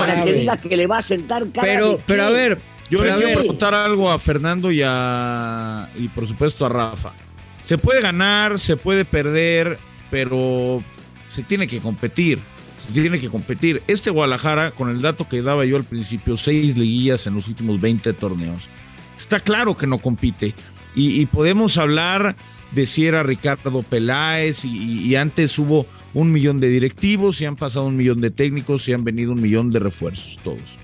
que 0.69 0.76
le 0.76 0.87
va 0.87 0.99
a 0.99 1.03
sentar 1.03 1.47
Pero, 1.61 2.00
pero 2.06 2.25
a 2.25 2.31
ver. 2.31 2.58
Yo 2.91 3.05
le 3.05 3.14
quiero 3.14 3.41
preguntar 3.41 3.75
algo 3.75 4.11
a 4.11 4.19
Fernando 4.19 4.70
y 4.70 4.82
a. 4.85 5.88
Y 5.97 6.08
por 6.08 6.26
supuesto 6.26 6.67
a 6.67 6.69
Rafa. 6.69 7.12
Se 7.61 7.79
puede 7.79 8.00
ganar, 8.00 8.61
se 8.61 8.76
puede 8.76 9.05
perder, 9.05 9.79
pero 10.11 10.82
se 11.29 11.43
tiene 11.43 11.67
que 11.67 11.81
competir. 11.81 12.38
Se 12.79 12.93
tiene 12.93 13.19
que 13.19 13.28
competir. 13.28 13.83
Este 13.88 14.11
Guadalajara, 14.11 14.71
con 14.71 14.88
el 14.88 15.02
dato 15.02 15.28
que 15.28 15.42
daba 15.42 15.64
yo 15.64 15.76
al 15.76 15.83
principio, 15.83 16.37
seis 16.37 16.76
liguillas 16.78 17.26
en 17.26 17.35
los 17.35 17.49
últimos 17.49 17.80
20 17.80 18.12
torneos. 18.12 18.69
Está 19.16 19.40
claro 19.40 19.76
que 19.76 19.88
no 19.88 19.99
compite. 19.99 20.54
y 20.95 21.26
podemos 21.26 21.76
hablar 21.76 22.37
de 22.73 22.87
si 22.87 23.06
era 23.06 23.23
Ricardo 23.23 23.82
Peláez 23.82 24.64
y, 24.64 25.14
antes 25.16 25.58
hubo 25.58 25.87
un 26.14 26.32
millón 26.32 26.61
de 26.61 26.68
directivos 26.68 27.40
y 27.40 27.44
han 27.44 27.56
pasado 27.56 27.87
un 27.87 27.96
millón 27.96 28.20
de 28.20 28.30
técnicos 28.30 28.88
y 28.88 28.92
han 28.92 29.04
venido 29.04 29.32
un 29.32 29.40
millón 29.40 29.70
de 29.70 29.78
refuerzos 29.78 30.38
todos. 30.42 30.78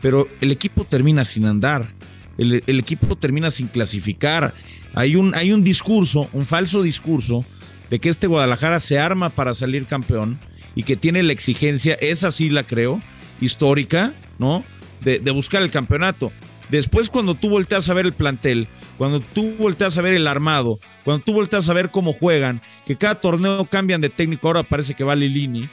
Pero 0.00 0.28
el 0.40 0.50
equipo 0.50 0.84
termina 0.84 1.24
sin 1.24 1.46
andar, 1.46 1.92
el, 2.38 2.62
equipo 2.66 3.16
termina 3.16 3.50
sin 3.50 3.68
clasificar. 3.68 4.54
Hay 4.94 5.16
un, 5.16 5.34
hay 5.34 5.52
un 5.52 5.62
discurso, 5.62 6.28
un 6.32 6.46
falso 6.46 6.82
discurso 6.82 7.44
de 7.90 7.98
que 7.98 8.08
este 8.08 8.26
Guadalajara 8.26 8.80
se 8.80 8.98
arma 8.98 9.28
para 9.28 9.54
salir 9.54 9.86
campeón 9.86 10.38
y 10.74 10.84
que 10.84 10.96
tiene 10.96 11.22
la 11.22 11.32
exigencia, 11.32 11.94
esa 11.94 12.30
sí 12.32 12.48
la 12.48 12.64
creo, 12.64 13.02
histórica, 13.40 14.14
¿no? 14.38 14.64
De, 15.02 15.18
de 15.18 15.30
buscar 15.30 15.62
el 15.62 15.70
campeonato. 15.70 16.32
Después, 16.70 17.10
cuando 17.10 17.34
tú 17.34 17.48
volteas 17.48 17.88
a 17.88 17.94
ver 17.94 18.06
el 18.06 18.12
plantel, 18.12 18.68
cuando 18.96 19.20
tú 19.20 19.54
volteas 19.58 19.98
a 19.98 20.02
ver 20.02 20.14
el 20.14 20.26
armado, 20.26 20.78
cuando 21.04 21.24
tú 21.24 21.32
volteas 21.32 21.68
a 21.68 21.74
ver 21.74 21.90
cómo 21.90 22.12
juegan, 22.12 22.62
que 22.86 22.96
cada 22.96 23.16
torneo 23.16 23.64
cambian 23.64 24.00
de 24.00 24.08
técnico, 24.08 24.48
ahora 24.48 24.62
parece 24.62 24.94
que 24.94 25.04
va 25.04 25.16
Lilini, 25.16 25.68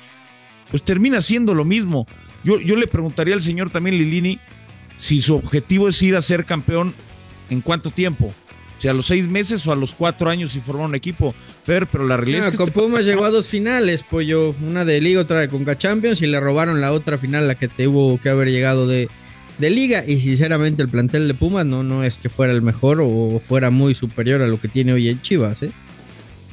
pues 0.70 0.84
termina 0.84 1.22
siendo 1.22 1.54
lo 1.54 1.66
mismo. 1.66 2.06
Yo, 2.44 2.60
yo 2.60 2.76
le 2.76 2.88
preguntaría 2.88 3.36
al 3.36 3.42
señor 3.42 3.70
también 3.70 3.98
Lilini 3.98 4.40
si 4.98 5.22
su 5.22 5.36
objetivo 5.36 5.88
es 5.88 6.02
ir 6.02 6.16
a 6.16 6.22
ser 6.22 6.46
campeón 6.46 6.94
en 7.50 7.62
cuánto 7.62 7.92
tiempo. 7.92 8.34
O 8.78 8.82
sea, 8.82 8.92
a 8.92 8.94
los 8.94 9.08
seis 9.08 9.28
meses 9.28 9.66
o 9.66 9.72
a 9.72 9.76
los 9.76 9.96
cuatro 9.96 10.30
años 10.30 10.56
y 10.56 10.60
formar 10.60 10.88
un 10.88 10.96
equipo. 10.96 11.34
Fer, 11.64 11.88
pero 11.88 12.06
la 12.06 12.16
realidad 12.16 12.46
es 12.46 12.52
que. 12.52 12.58
Con 12.58 12.68
este 12.68 12.80
Pumas 12.80 13.06
llegó 13.06 13.26
a 13.26 13.32
dos 13.32 13.48
finales, 13.48 14.04
pollo. 14.04 14.56
Una 14.62 14.86
de 14.86 15.02
Liga, 15.02 15.22
otra 15.22 15.40
de 15.40 15.48
Conca 15.48 15.78
Champions 15.78 16.22
y 16.22 16.28
le 16.28 16.40
robaron 16.40 16.80
la 16.80 16.92
otra 16.92 17.18
final, 17.18 17.48
la 17.48 17.56
que 17.56 17.68
tuvo 17.68 18.20
que 18.20 18.30
haber 18.30 18.50
llegado 18.50 18.88
de, 18.88 19.10
de 19.58 19.70
liga 19.70 20.04
y 20.06 20.20
sinceramente 20.20 20.82
el 20.84 20.90
plantel 20.90 21.28
de 21.28 21.34
Pumas 21.34 21.66
no, 21.66 21.84
no 21.84 22.04
es 22.04 22.18
que 22.18 22.30
fuera 22.30 22.54
el 22.54 22.62
mejor 22.62 23.00
o 23.02 23.40
fuera 23.40 23.72
muy 23.72 23.94
superior 23.94 24.42
a 24.42 24.48
lo 24.48 24.62
que 24.62 24.68
tiene 24.68 24.94
hoy 24.94 25.10
en 25.10 25.22
Chivas, 25.22 25.64
¿eh? 25.64 25.72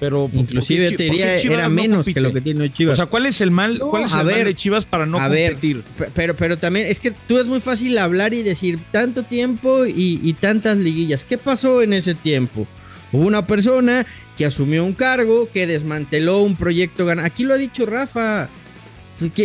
Pero 0.00 0.28
inclusive 0.32 0.90
te 0.92 1.04
diría 1.04 1.36
era 1.36 1.68
menos 1.68 2.06
que 2.06 2.20
lo 2.20 2.32
que 2.32 2.40
tiene 2.40 2.62
hoy 2.62 2.70
Chivas. 2.70 2.94
O 2.94 2.96
sea, 2.96 3.06
¿cuál 3.06 3.26
es 3.26 3.40
el 3.40 3.50
mal, 3.50 3.78
cuál 3.78 4.04
es 4.04 4.12
el 4.12 4.24
mal 4.24 4.44
de 4.44 4.54
Chivas 4.54 4.86
para 4.86 5.06
no 5.06 5.18
competir? 5.18 5.82
pero, 6.14 6.34
pero 6.34 6.56
también 6.56 6.86
es 6.88 7.00
que 7.00 7.10
tú 7.10 7.38
es 7.38 7.46
muy 7.46 7.60
fácil 7.60 7.96
hablar 7.98 8.34
y 8.34 8.42
decir 8.42 8.80
tanto 8.90 9.22
tiempo 9.22 9.86
y, 9.86 10.20
y 10.22 10.32
tantas 10.34 10.76
liguillas. 10.78 11.24
¿Qué 11.24 11.38
pasó 11.38 11.80
en 11.80 11.92
ese 11.92 12.14
tiempo? 12.14 12.66
Hubo 13.12 13.26
una 13.26 13.46
persona 13.46 14.04
que 14.36 14.44
asumió 14.44 14.84
un 14.84 14.94
cargo, 14.94 15.48
que 15.52 15.66
desmanteló 15.66 16.40
un 16.40 16.56
proyecto. 16.56 17.08
Aquí 17.22 17.44
lo 17.44 17.54
ha 17.54 17.58
dicho 17.58 17.86
Rafa. 17.86 18.48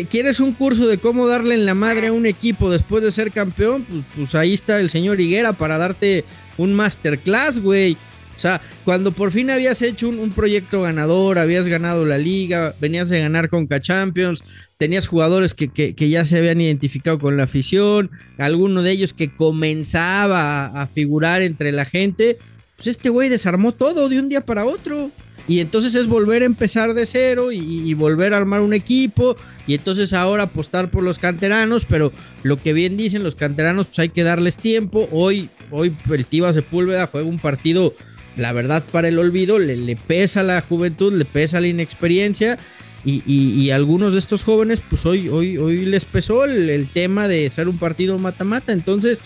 ¿Quieres 0.09 0.39
un 0.39 0.53
curso 0.53 0.87
de 0.87 0.97
cómo 0.97 1.27
darle 1.27 1.53
en 1.53 1.65
la 1.65 1.75
madre 1.75 2.07
a 2.07 2.13
un 2.13 2.25
equipo 2.25 2.71
después 2.71 3.03
de 3.03 3.11
ser 3.11 3.31
campeón? 3.31 3.85
Pues, 3.85 4.03
pues 4.15 4.35
ahí 4.35 4.53
está 4.53 4.79
el 4.79 4.89
señor 4.89 5.21
Higuera 5.21 5.53
para 5.53 5.77
darte 5.77 6.25
un 6.57 6.73
masterclass, 6.73 7.59
güey. 7.59 7.97
O 8.39 8.41
sea, 8.41 8.61
cuando 8.85 9.11
por 9.11 9.33
fin 9.33 9.49
habías 9.49 9.81
hecho 9.81 10.07
un, 10.07 10.31
proyecto 10.31 10.83
ganador, 10.83 11.39
habías 11.39 11.67
ganado 11.67 12.05
la 12.05 12.17
liga, 12.17 12.73
venías 12.79 13.09
de 13.09 13.19
ganar 13.19 13.49
con 13.49 13.67
K-Champions, 13.67 14.45
tenías 14.77 15.09
jugadores 15.09 15.53
que, 15.53 15.67
que, 15.67 16.09
ya 16.09 16.23
se 16.23 16.37
habían 16.37 16.61
identificado 16.61 17.19
con 17.19 17.35
la 17.35 17.43
afición, 17.43 18.09
alguno 18.37 18.81
de 18.81 18.91
ellos 18.91 19.13
que 19.13 19.29
comenzaba 19.29 20.67
a, 20.67 20.87
figurar 20.87 21.41
entre 21.41 21.73
la 21.73 21.83
gente, 21.83 22.37
pues 22.77 22.87
este 22.87 23.09
güey 23.09 23.27
desarmó 23.27 23.73
todo 23.73 24.07
de 24.07 24.19
un 24.19 24.29
día 24.29 24.45
para 24.45 24.63
otro. 24.63 25.11
Y 25.49 25.61
entonces 25.61 25.95
es 25.95 26.05
volver 26.05 26.43
a 26.43 26.45
empezar 26.45 26.93
de 26.93 27.07
cero 27.07 27.51
y, 27.51 27.91
volver 27.95 28.35
a 28.35 28.37
armar 28.37 28.61
un 28.61 28.71
equipo. 28.71 29.35
Y 29.65 29.73
entonces 29.73 30.13
ahora 30.13 30.43
apostar 30.43 30.91
por 30.91 31.01
los 31.03 31.17
canteranos. 31.17 31.85
Pero 31.85 32.13
lo 32.43 32.61
que 32.61 32.71
bien 32.71 32.97
dicen 32.97 33.23
los 33.23 33.33
canteranos, 33.33 33.87
pues 33.87 33.97
hay 33.97 34.09
que 34.09 34.23
darles 34.23 34.57
tiempo. 34.57 35.09
Hoy, 35.11 35.49
hoy 35.71 35.91
el 36.11 36.25
Tiva 36.27 36.53
Sepúlveda 36.53 37.07
juega 37.07 37.27
un 37.27 37.39
partido 37.39 37.95
la 38.37 38.53
verdad 38.53 38.83
para 38.91 39.07
el 39.07 39.17
olvido, 39.17 39.57
le, 39.57 39.95
pesa 39.95 40.43
la 40.43 40.61
juventud, 40.61 41.11
le 41.13 41.25
pesa 41.25 41.59
la 41.59 41.67
inexperiencia. 41.67 42.59
Y, 43.03 43.71
algunos 43.71 44.13
de 44.13 44.19
estos 44.19 44.43
jóvenes, 44.43 44.83
pues 44.87 45.03
hoy, 45.07 45.29
hoy, 45.29 45.57
hoy 45.57 45.83
les 45.85 46.05
pesó 46.05 46.45
el, 46.45 46.87
tema 46.93 47.27
de 47.27 47.49
ser 47.49 47.67
un 47.69 47.79
partido 47.79 48.19
mata-mata. 48.19 48.71
Entonces, 48.71 49.23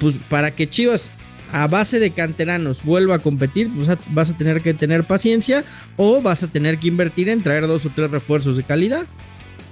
pues 0.00 0.16
para 0.28 0.50
que 0.50 0.68
Chivas 0.68 1.12
a 1.52 1.66
base 1.66 1.98
de 1.98 2.10
canteranos 2.10 2.82
vuelva 2.84 3.16
a 3.16 3.18
competir, 3.18 3.70
pues 3.74 3.88
vas 4.10 4.30
a 4.30 4.36
tener 4.36 4.62
que 4.62 4.74
tener 4.74 5.06
paciencia 5.06 5.64
o 5.96 6.22
vas 6.22 6.42
a 6.42 6.48
tener 6.48 6.78
que 6.78 6.88
invertir 6.88 7.28
en 7.28 7.42
traer 7.42 7.66
dos 7.66 7.86
o 7.86 7.90
tres 7.90 8.10
refuerzos 8.10 8.56
de 8.56 8.62
calidad. 8.62 9.06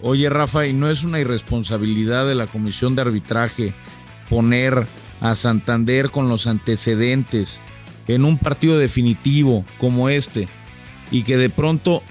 Oye, 0.02 0.28
Rafa, 0.28 0.66
¿y 0.66 0.73
no 0.73 0.88
es 0.88 1.02
una 1.02 1.18
irresponsabilidad 1.18 2.26
de 2.26 2.35
la 2.35 2.47
comisión 2.47 2.94
de 2.94 3.02
arbitraje 3.02 3.75
poner 4.28 4.87
a 5.20 5.35
Santander 5.35 6.11
con 6.11 6.28
los 6.28 6.47
antecedentes 6.47 7.61
en 8.06 8.25
un 8.25 8.38
partido 8.38 8.78
definitivo 8.78 9.64
como 9.78 10.08
este 10.08 10.49
y 11.11 11.23
que 11.23 11.37
de 11.37 11.50
pronto 11.50 12.02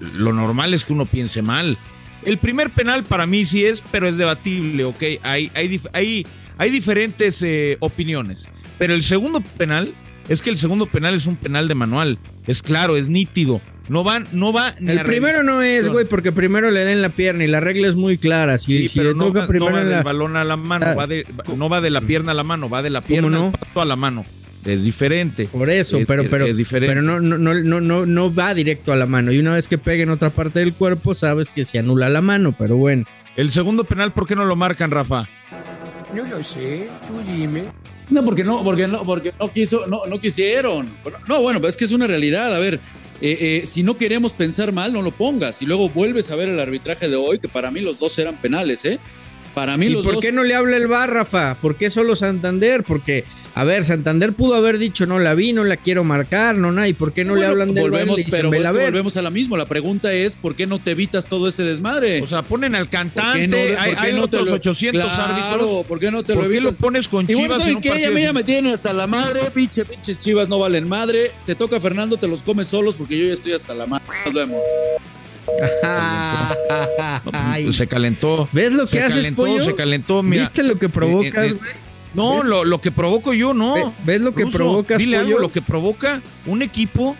lo 0.00 0.32
normal 0.32 0.74
es 0.74 0.84
que 0.84 0.92
uno 0.92 1.06
piense 1.06 1.42
mal. 1.42 1.78
El 2.24 2.38
primer 2.38 2.70
penal 2.70 3.04
para 3.04 3.26
mí 3.26 3.44
sí 3.44 3.64
es, 3.64 3.82
pero 3.90 4.08
es 4.08 4.18
debatible, 4.18 4.84
¿ok? 4.84 5.02
Hay, 5.22 5.50
hay, 5.54 5.80
hay, 5.92 6.26
hay 6.58 6.70
diferentes 6.70 7.40
eh, 7.42 7.76
opiniones. 7.80 8.48
Pero 8.78 8.94
el 8.94 9.02
segundo 9.02 9.40
penal 9.40 9.94
es 10.28 10.42
que 10.42 10.50
el 10.50 10.58
segundo 10.58 10.86
penal 10.86 11.14
es 11.14 11.26
un 11.26 11.36
penal 11.36 11.68
de 11.68 11.74
manual. 11.74 12.18
Es 12.46 12.62
claro, 12.62 12.96
es 12.96 13.08
nítido. 13.08 13.60
No 13.88 14.02
va, 14.02 14.20
no 14.32 14.52
va 14.52 14.74
El 14.80 15.02
primero 15.04 15.44
no 15.44 15.62
es, 15.62 15.88
güey, 15.88 16.06
porque 16.06 16.32
primero 16.32 16.72
le 16.72 16.84
den 16.84 17.02
la 17.02 17.10
pierna 17.10 17.44
y 17.44 17.46
la 17.46 17.60
regla 17.60 17.86
es 17.86 17.94
muy 17.94 18.18
clara. 18.18 18.58
Si, 18.58 18.88
pero 18.94 19.14
no, 19.14 19.32
va, 19.32 19.46
del 19.46 20.02
balón 20.02 20.36
a 20.36 20.44
la 20.44 20.56
mano, 20.56 20.86
ah, 20.86 21.06
no 21.56 21.68
va 21.68 21.80
de 21.80 21.90
la 21.90 22.00
pierna 22.00 22.32
a 22.32 22.34
la 22.34 22.42
mano, 22.42 22.68
va 22.68 22.82
de 22.82 22.90
la 22.90 23.00
pierna 23.02 23.52
a 23.74 23.84
la 23.84 23.96
mano 23.96 24.24
es 24.66 24.84
diferente. 24.84 25.46
Por 25.46 25.70
eso, 25.70 25.98
pero, 26.06 26.24
pero, 26.28 26.46
pero 26.68 27.02
no, 27.02 27.20
no, 27.20 27.38
no, 27.38 27.80
no, 27.80 28.06
no 28.06 28.34
va 28.34 28.54
directo 28.54 28.92
a 28.92 28.96
la 28.96 29.06
mano. 29.06 29.32
Y 29.32 29.38
una 29.38 29.54
vez 29.54 29.68
que 29.68 29.78
pegue 29.78 30.02
en 30.02 30.10
otra 30.10 30.30
parte 30.30 30.60
del 30.60 30.74
cuerpo, 30.74 31.14
sabes 31.14 31.50
que 31.50 31.64
se 31.64 31.78
anula 31.78 32.08
la 32.08 32.20
mano, 32.20 32.54
pero 32.56 32.76
bueno. 32.76 33.04
El 33.36 33.50
segundo 33.50 33.84
penal, 33.84 34.12
¿por 34.12 34.26
qué 34.26 34.34
no 34.34 34.44
lo 34.44 34.56
marcan, 34.56 34.90
Rafa? 34.90 35.28
No 36.14 36.24
lo 36.24 36.42
sé, 36.42 36.88
tú 37.06 37.20
dime. 37.20 37.64
No, 38.08 38.24
porque 38.24 38.44
no, 38.44 38.62
porque 38.62 38.86
no, 38.86 39.02
porque 39.04 39.32
no 39.38 39.50
quiso, 39.50 39.86
no, 39.86 40.06
no 40.06 40.20
quisieron. 40.20 40.96
No, 41.28 41.42
bueno, 41.42 41.66
es 41.66 41.76
que 41.76 41.84
es 41.84 41.92
una 41.92 42.06
realidad. 42.06 42.54
A 42.54 42.58
ver, 42.58 42.80
eh, 43.20 43.60
eh, 43.62 43.66
si 43.66 43.82
no 43.82 43.96
queremos 43.96 44.32
pensar 44.32 44.72
mal, 44.72 44.92
no 44.92 45.02
lo 45.02 45.10
pongas. 45.10 45.60
Y 45.62 45.66
luego 45.66 45.88
vuelves 45.88 46.30
a 46.30 46.36
ver 46.36 46.48
el 46.48 46.60
arbitraje 46.60 47.08
de 47.08 47.16
hoy, 47.16 47.38
que 47.38 47.48
para 47.48 47.70
mí 47.70 47.80
los 47.80 47.98
dos 47.98 48.18
eran 48.18 48.36
penales, 48.36 48.84
¿eh? 48.84 49.00
Para 49.54 49.76
mí 49.76 49.86
¿Y 49.86 50.02
por 50.02 50.20
qué 50.20 50.32
no 50.32 50.44
le 50.44 50.54
habla 50.54 50.76
el 50.76 50.86
bar, 50.86 51.10
Rafa? 51.10 51.56
¿Por 51.60 51.76
qué 51.76 51.88
solo 51.88 52.14
Santander? 52.14 52.84
Porque, 52.84 53.24
a 53.56 53.64
ver, 53.64 53.86
Santander 53.86 54.34
pudo 54.34 54.54
haber 54.54 54.76
dicho, 54.76 55.06
no 55.06 55.18
la 55.18 55.32
vi, 55.32 55.54
no 55.54 55.64
la 55.64 55.78
quiero 55.78 56.04
marcar, 56.04 56.56
no, 56.56 56.72
nada. 56.72 56.88
¿Y 56.88 56.92
por 56.92 57.14
qué 57.14 57.24
no 57.24 57.36
le 57.36 57.46
hablan 57.46 57.72
del 57.72 57.84
volvemos, 57.84 58.20
Pero 58.30 58.50
volvemos 58.50 59.16
a 59.16 59.22
la 59.22 59.30
misma. 59.30 59.56
La 59.56 59.64
pregunta 59.64 60.12
es, 60.12 60.36
¿por 60.36 60.54
qué 60.54 60.66
no 60.66 60.78
te 60.78 60.90
evitas 60.90 61.26
todo 61.26 61.48
este 61.48 61.62
desmadre? 61.62 62.20
O 62.20 62.26
sea, 62.26 62.42
ponen 62.42 62.74
al 62.74 62.90
cantante, 62.90 63.78
hay, 63.78 64.12
no 64.12 64.24
otros 64.24 64.50
800 64.50 65.10
árbitros. 65.10 65.86
¿Por 65.86 65.98
qué 65.98 66.10
no 66.10 66.22
te 66.22 66.34
¿Por 66.34 66.50
qué 66.50 66.60
lo 66.60 66.74
pones 66.74 67.08
con 67.08 67.26
Chivas? 67.26 67.66
Y 67.66 67.72
bueno, 67.72 67.80
que 67.80 67.98
ya 67.98 68.32
me 68.34 68.44
tiene 68.44 68.74
hasta 68.74 68.92
la 68.92 69.06
madre, 69.06 69.40
pinche, 69.54 69.86
pinches 69.86 70.18
Chivas 70.18 70.50
no 70.50 70.58
valen 70.58 70.86
madre. 70.86 71.30
Te 71.46 71.54
toca 71.54 71.80
Fernando, 71.80 72.18
te 72.18 72.28
los 72.28 72.42
comes 72.42 72.68
solos 72.68 72.96
porque 72.96 73.18
yo 73.18 73.24
ya 73.24 73.32
estoy 73.32 73.52
hasta 73.52 73.72
la 73.72 73.86
madre. 73.86 74.04
Nos 74.26 74.34
vemos. 74.34 74.60
se 77.72 77.86
calentó. 77.86 78.50
¿Ves 78.52 78.74
lo 78.74 78.86
que 78.86 79.00
haces, 79.00 79.32
pollo? 79.32 79.64
Se 79.64 79.74
calentó, 79.74 80.22
¿Viste 80.22 80.62
lo 80.62 80.78
que 80.78 80.90
provocas, 80.90 81.44
eh, 81.44 81.48
eh, 81.48 81.52
güey? 81.52 81.85
No, 82.16 82.42
lo, 82.42 82.64
lo, 82.64 82.80
que 82.80 82.90
provoco 82.90 83.32
yo, 83.32 83.54
no. 83.54 83.92
¿Ves 84.04 84.20
lo 84.20 84.34
que 84.34 84.46
provocas, 84.46 84.98
dile 84.98 85.18
algo, 85.18 85.38
lo 85.38 85.52
que 85.52 85.62
provoca 85.62 86.20
un 86.46 86.62
equipo 86.62 87.16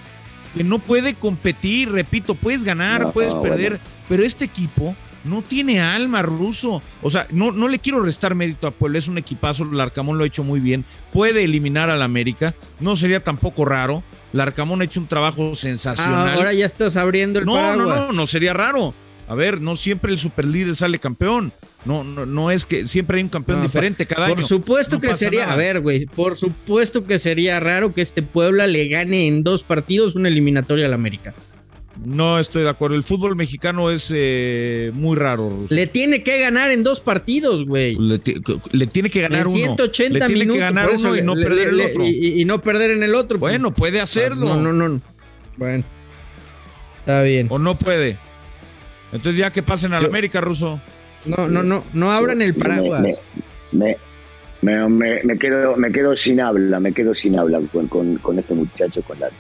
que 0.54 0.64
no 0.64 0.78
puede 0.78 1.14
competir, 1.14 1.90
repito, 1.92 2.34
puedes 2.34 2.64
ganar, 2.64 3.12
puedes 3.12 3.34
perder, 3.34 3.78
pero 4.08 4.24
este 4.24 4.46
equipo 4.46 4.96
no 5.26 5.42
tiene 5.42 5.80
alma 5.80 6.22
ruso. 6.22 6.82
O 7.02 7.10
sea, 7.10 7.26
no, 7.30 7.52
no 7.52 7.68
le 7.68 7.78
quiero 7.78 8.00
restar 8.02 8.34
mérito 8.34 8.66
a 8.66 8.70
Puebla, 8.70 8.98
es 8.98 9.08
un 9.08 9.18
equipazo, 9.18 9.64
el 9.64 9.80
Arcamón 9.80 10.16
lo 10.16 10.24
ha 10.24 10.26
hecho 10.26 10.44
muy 10.44 10.60
bien, 10.60 10.84
puede 11.12 11.44
eliminar 11.44 11.90
al 11.90 12.02
América, 12.02 12.54
no 12.80 12.96
sería 12.96 13.22
tampoco 13.22 13.64
raro. 13.64 14.02
Larcamón 14.32 14.80
ha 14.80 14.84
hecho 14.84 15.00
un 15.00 15.06
trabajo 15.06 15.54
sensacional. 15.54 16.28
Ah, 16.28 16.34
ahora 16.34 16.52
ya 16.52 16.66
estás 16.66 16.96
abriendo 16.96 17.38
el 17.38 17.44
no, 17.46 17.54
paraguas. 17.54 18.00
No, 18.00 18.06
no, 18.06 18.12
no 18.12 18.26
sería 18.26 18.52
raro. 18.52 18.94
A 19.28 19.34
ver, 19.34 19.60
no 19.60 19.76
siempre 19.76 20.12
el 20.12 20.18
superlíder 20.18 20.76
sale 20.76 20.98
campeón. 20.98 21.52
No, 21.87 22.02
no, 22.02 22.26
no 22.26 22.50
es 22.50 22.66
que 22.66 22.88
siempre 22.88 23.19
hay 23.19 23.23
un 23.23 23.28
campeón 23.28 23.62
diferente 23.62 24.07
cada 24.07 24.26
año. 24.26 24.35
Por 24.35 24.45
supuesto 24.45 25.00
que 25.00 25.14
sería, 25.14 25.52
a 25.52 25.57
ver, 25.57 25.81
güey, 25.81 26.07
por 26.07 26.37
supuesto 26.37 27.07
que 27.07 27.19
sería 27.19 27.61
raro 27.61 27.95
que 27.95 28.02
este 28.02 28.23
Puebla 28.23 28.66
le 28.66 28.88
gane 28.88 29.28
en 29.28 29.45
dos 29.45 29.62
partidos 29.62 30.16
una 30.16 30.28
eliminatoria 30.28 30.87
al 30.87 30.95
América. 30.95 31.35
No 32.05 32.38
estoy 32.38 32.62
de 32.62 32.69
acuerdo. 32.69 32.97
El 32.97 33.05
fútbol 33.05 33.37
mexicano 33.37 33.90
es 33.90 34.12
eh, 34.14 34.90
muy 34.93 35.16
raro. 35.16 35.66
Le 35.71 35.87
tiene 35.87 36.23
que 36.23 36.38
ganar 36.40 36.71
en 36.71 36.83
dos 36.83 37.00
partidos, 37.00 37.64
güey. 37.64 37.97
Le, 37.99 38.19
tiene 38.87 39.09
que 39.09 39.21
ganar 39.23 39.47
en 39.47 39.52
180 39.52 40.11
uno. 40.11 40.28
Le 40.28 40.35
tiene 40.35 40.52
que 40.52 40.59
ganar 40.59 40.90
uno 40.90 41.16
y 41.16 41.23
no 41.23 41.35
perder 41.35 41.69
el 41.69 41.81
otro. 41.81 42.05
Y, 42.05 42.45
no 42.45 42.61
perder 42.61 42.90
en 42.90 43.02
el 43.02 43.14
otro. 43.14 43.38
Pues. 43.38 43.52
Bueno, 43.52 43.73
puede 43.73 44.00
hacerlo. 44.00 44.57
No, 44.57 44.73
no, 44.73 44.88
no. 44.88 45.00
Bueno. 45.57 45.85
Está 46.99 47.23
bien. 47.23 47.47
O 47.49 47.59
no 47.59 47.78
puede. 47.78 48.19
Entonces 49.12 49.38
ya 49.38 49.52
que 49.52 49.62
pasen 49.62 49.95
a 49.95 50.00
la 50.00 50.09
América, 50.09 50.40
Ruso. 50.40 50.81
No, 51.26 51.49
no, 51.49 51.62
no. 51.62 51.85
No 51.92 52.12
abran 52.12 52.42
el 52.42 52.54
paraguas. 52.54 53.21
Me, 53.73 53.97
me, 54.62 54.88
me, 54.88 55.38
quedo, 55.38 55.76
me 55.76 55.92
quedo 55.92 56.16
sin 56.16 56.40
habla. 56.40 56.80
Me 56.80 56.92
quedo 56.92 57.14
sin 57.14 57.38
habla 57.38 57.61
con, 57.73 57.88
con, 57.88 58.16
con 58.16 58.38
este 58.38 58.54
muchacho, 58.54 59.02
con 59.02 59.18
las 59.21 59.33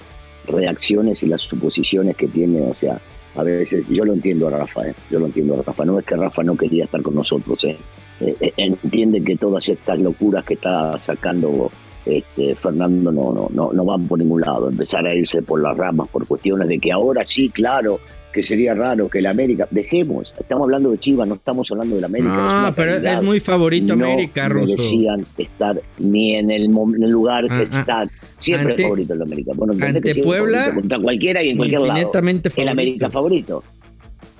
reacciones 0.46 1.22
y 1.22 1.26
las 1.26 1.42
suposiciones 1.42 2.16
que 2.16 2.28
tiene, 2.28 2.62
o 2.62 2.74
sea, 2.74 3.00
a 3.34 3.42
veces, 3.42 3.86
yo 3.88 4.04
lo 4.04 4.14
entiendo 4.14 4.48
a 4.48 4.50
Rafa, 4.50 4.88
¿eh? 4.88 4.94
yo 5.10 5.18
lo 5.18 5.26
entiendo 5.26 5.54
a 5.54 5.62
Rafa, 5.62 5.84
no 5.84 5.98
es 5.98 6.06
que 6.06 6.16
Rafa 6.16 6.42
no 6.42 6.56
quería 6.56 6.84
estar 6.84 7.02
con 7.02 7.14
nosotros, 7.14 7.62
¿eh? 7.64 7.76
Eh, 8.20 8.52
entiende 8.56 9.22
que 9.22 9.36
todas 9.36 9.68
estas 9.68 9.98
locuras 9.98 10.42
que 10.44 10.54
está 10.54 10.98
sacando 10.98 11.70
este, 12.06 12.54
Fernando 12.54 13.12
no, 13.12 13.32
no, 13.32 13.50
no, 13.52 13.72
no 13.72 13.84
van 13.84 14.08
por 14.08 14.18
ningún 14.18 14.40
lado, 14.40 14.70
empezar 14.70 15.06
a 15.06 15.14
irse 15.14 15.42
por 15.42 15.60
las 15.60 15.76
ramas 15.76 16.08
por 16.08 16.26
cuestiones 16.26 16.68
de 16.68 16.78
que 16.78 16.92
ahora 16.92 17.26
sí, 17.26 17.50
claro, 17.50 18.00
que 18.36 18.42
sería 18.42 18.74
raro 18.74 19.08
que 19.08 19.20
el 19.20 19.26
América. 19.26 19.66
Dejemos, 19.70 20.34
estamos 20.38 20.64
hablando 20.64 20.90
de 20.90 20.98
Chivas, 20.98 21.26
no 21.26 21.36
estamos 21.36 21.70
hablando 21.70 21.96
del 21.96 22.04
América. 22.04 22.66
No, 22.66 22.74
pero 22.76 22.96
es 22.96 23.22
muy 23.22 23.40
favorito 23.40 23.94
América, 23.94 24.50
No 24.50 24.66
decían 24.66 25.24
estar 25.38 25.80
ni 25.96 26.36
en 26.36 26.50
el, 26.50 26.66
lugar 26.66 27.48
que 27.48 27.54
ah, 27.54 27.58
ah, 27.60 27.78
está. 27.78 28.06
Siempre 28.38 28.74
es 28.74 28.82
favorito 28.82 29.14
el 29.14 29.22
América. 29.22 29.52
Bueno, 29.54 29.72
ante 29.82 30.22
Puebla. 30.22 30.70
Contra 30.74 31.00
cualquiera 31.00 31.42
y 31.42 31.48
en 31.48 31.56
cualquier 31.56 31.80
lado. 31.80 32.10
El 32.56 32.68
América 32.68 33.08
favorito. 33.08 33.64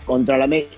Contra 0.05 0.37
la 0.37 0.45
América. 0.45 0.75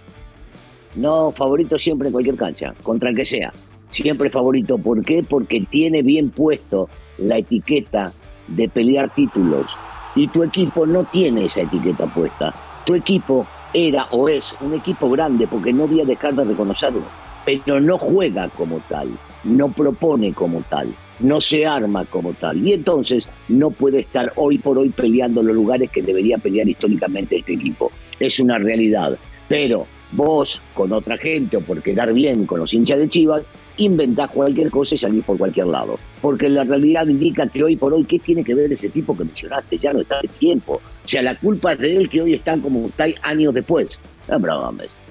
No, 0.95 1.33
favorito 1.33 1.77
siempre 1.77 2.07
en 2.07 2.13
cualquier 2.13 2.37
cancha, 2.37 2.73
contra 2.85 3.11
el 3.11 3.17
que 3.17 3.27
sea. 3.27 3.53
Siempre 3.91 4.31
favorito. 4.31 4.79
¿Por 4.79 5.05
qué? 5.05 5.25
Porque 5.29 5.67
tiene 5.69 6.03
bien 6.03 6.31
puesto 6.31 6.89
la 7.19 7.39
etiqueta 7.39 8.13
de 8.47 8.69
pelear 8.69 9.13
títulos. 9.13 9.67
Y 10.15 10.29
tu 10.29 10.45
equipo 10.45 10.87
no 10.87 11.03
tiene 11.03 11.47
esa 11.47 11.63
etiqueta 11.63 12.07
puesta 12.07 12.55
tu 12.89 12.95
equipo 12.95 13.47
era 13.75 14.07
o 14.13 14.31
es 14.31 14.57
un 14.63 14.73
equipo 14.73 15.11
grande, 15.11 15.47
porque 15.47 15.75
no 15.75 15.87
voy 15.87 16.01
a 16.01 16.07
dejar 16.07 16.35
de 16.35 16.43
reconocerlo, 16.43 17.03
pero 17.45 17.83
no 17.83 17.99
juega 17.99 18.49
como 18.49 18.81
tal, 18.89 19.11
no 19.45 19.69
propone 19.69 20.33
como 20.33 20.63
tal, 20.63 20.95
no 21.21 21.39
se 21.39 21.67
arma 21.67 22.07
como 22.07 22.33
tal. 22.33 22.67
Y 22.67 22.73
entonces 22.73 23.29
no 23.49 23.71
puede 23.71 24.01
estar 24.01 24.33
hoy 24.37 24.57
por 24.57 24.79
hoy 24.79 24.89
peleando 24.89 25.43
los 25.43 25.55
lugares 25.55 25.91
que 25.91 26.01
debería 26.01 26.39
pelear 26.39 26.67
históricamente 26.67 27.37
este 27.37 27.53
equipo. 27.53 27.93
Es 28.19 28.41
una 28.41 28.57
realidad. 28.57 29.19
Pero 29.49 29.87
vos, 30.13 30.61
con 30.75 30.93
otra 30.93 31.17
gente 31.19 31.57
o 31.57 31.61
por 31.61 31.83
quedar 31.83 32.13
bien 32.13 32.47
con 32.47 32.61
los 32.61 32.73
hinchas 32.73 32.99
de 32.99 33.09
Chivas, 33.09 33.47
inventás 33.77 34.31
cualquier 34.31 34.71
cosa 34.71 34.95
y 34.95 34.99
salís 34.99 35.25
por 35.25 35.39
cualquier 35.39 35.67
lado. 35.67 35.99
porque 36.21 36.49
la 36.49 36.65
realidad 36.65 37.07
indica 37.07 37.47
que 37.47 37.63
hoy 37.63 37.77
por 37.77 37.95
hoy, 37.95 38.05
¿qué 38.05 38.19
tiene 38.19 38.43
que 38.43 38.55
ver 38.55 38.73
ese 38.73 38.89
tipo 38.89 39.17
que 39.17 39.25
mencionaste? 39.25 39.79
Ya 39.79 39.93
no 39.93 40.01
está 40.01 40.21
de 40.21 40.29
tiempo. 40.29 40.75
O 40.75 41.09
sea, 41.09 41.23
la 41.23 41.39
culpa 41.39 41.73
es 41.73 41.79
de 41.79 41.97
él 41.97 42.09
que 42.09 42.23
hoy 42.23 42.35
están 42.35 42.61
como 42.61 42.89
está 42.89 43.07
años 43.23 43.55
después. 43.55 44.01
No, 44.29 44.41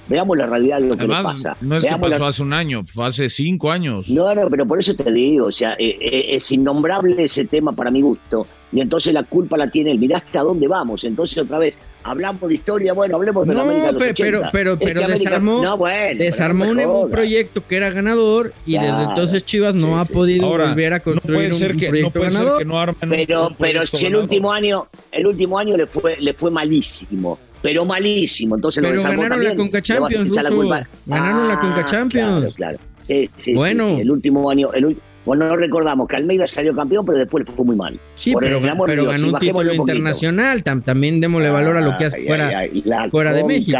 Veamos 0.10 0.38
la 0.38 0.46
realidad 0.46 0.80
de 0.80 0.88
lo 0.88 0.98
que 0.98 1.08
le 1.08 1.10
pasa. 1.10 1.58
No 1.62 1.78
es 1.78 1.86
que 1.86 1.96
pasó 1.98 2.26
hace 2.26 2.42
un 2.42 2.54
año, 2.54 2.84
fue 2.86 3.08
hace 3.08 3.30
cinco 3.30 3.72
años. 3.72 4.10
No, 4.10 4.34
no, 4.34 4.50
pero 4.50 4.66
por 4.66 4.80
eso 4.80 4.94
te 4.96 5.12
digo, 5.12 5.48
o 5.48 5.52
sea, 5.52 5.74
eh, 5.74 5.98
eh, 6.00 6.26
es 6.36 6.52
innombrable 6.52 7.24
ese 7.24 7.46
tema 7.46 7.72
para 7.72 7.92
mi 7.92 8.02
gusto. 8.02 8.48
Y 8.72 8.82
entonces 8.82 9.14
la 9.14 9.24
culpa 9.24 9.56
la 9.58 9.70
tiene 9.70 9.92
él. 9.92 10.00
Mirá 10.00 10.18
hasta 10.18 10.42
dónde 10.42 10.68
vamos. 10.68 11.04
Entonces 11.06 11.38
otra 11.38 11.58
vez, 11.58 11.80
hablamos 12.04 12.50
de 12.50 12.56
historia, 12.56 12.94
bueno, 12.94 13.16
hablemos 13.16 13.48
de 13.48 13.54
la 13.54 13.62
América 13.62 13.88
de 13.88 13.94
los 13.94 14.04
pero, 14.20 14.42
pero, 14.52 14.78
pero, 14.78 15.08
desarmó, 15.08 15.62
desarmó 16.18 16.66
un, 16.66 17.10
proyecto 17.10 17.66
que 17.66 17.78
era 17.78 17.90
ganador 17.90 18.54
y 18.66 18.74
desde 18.74 19.04
entonces 19.04 19.46
Chivas 19.46 19.74
no 19.74 20.00
ha 20.00 20.06
podido 20.06 20.48
volver 20.50 20.94
a 20.94 21.00
construir 21.00 21.54
un, 21.54 21.60
proyecto 21.60 22.20
ganador. 22.20 22.96
pero, 23.10 23.56
pero 23.58 23.88
si 23.88 24.06
el 24.06 24.16
último 24.18 24.52
año, 24.52 24.88
el 25.12 25.28
último 25.28 25.58
año 25.58 25.78
le 25.78 25.88
fue, 25.88 26.18
le 26.20 26.34
fue 26.34 26.52
malísimo 26.52 27.40
pero 27.62 27.86
malísimo. 27.86 28.56
Entonces 28.56 28.84
pero 28.84 29.02
ganaron 29.02 29.44
la 29.44 29.56
Conca 29.56 29.82
Champions, 29.82 30.36
Ganaron 31.06 31.48
la 31.48 31.54
ah, 31.54 31.60
Conca 31.60 31.86
Champions. 31.86 32.56
Claro, 32.56 32.78
Sí, 33.00 33.30
sí, 33.36 33.54
bueno. 33.54 33.98
el 34.00 34.10
último 34.10 34.50
año, 34.50 34.74
el, 34.74 34.98
bueno, 35.28 35.50
no 35.50 35.58
recordamos 35.58 36.08
que 36.08 36.16
Almeida 36.16 36.48
salió 36.48 36.74
campeón, 36.74 37.06
pero 37.06 37.18
después 37.18 37.44
fue 37.54 37.66
muy 37.66 37.76
mal. 37.76 38.00
Sí, 38.16 38.34
pero, 38.40 38.62
ganó 38.62 39.28
un 39.28 39.40
título 39.40 39.74
internacional. 39.74 40.64
también 40.64 41.20
démosle 41.20 41.50
valor 41.50 41.76
a 41.76 41.82
lo 41.82 41.98
que 41.98 42.06
hace 42.06 42.22
fuera, 42.26 42.64
fuera 43.12 43.34
de 43.34 43.44
México. 43.44 43.78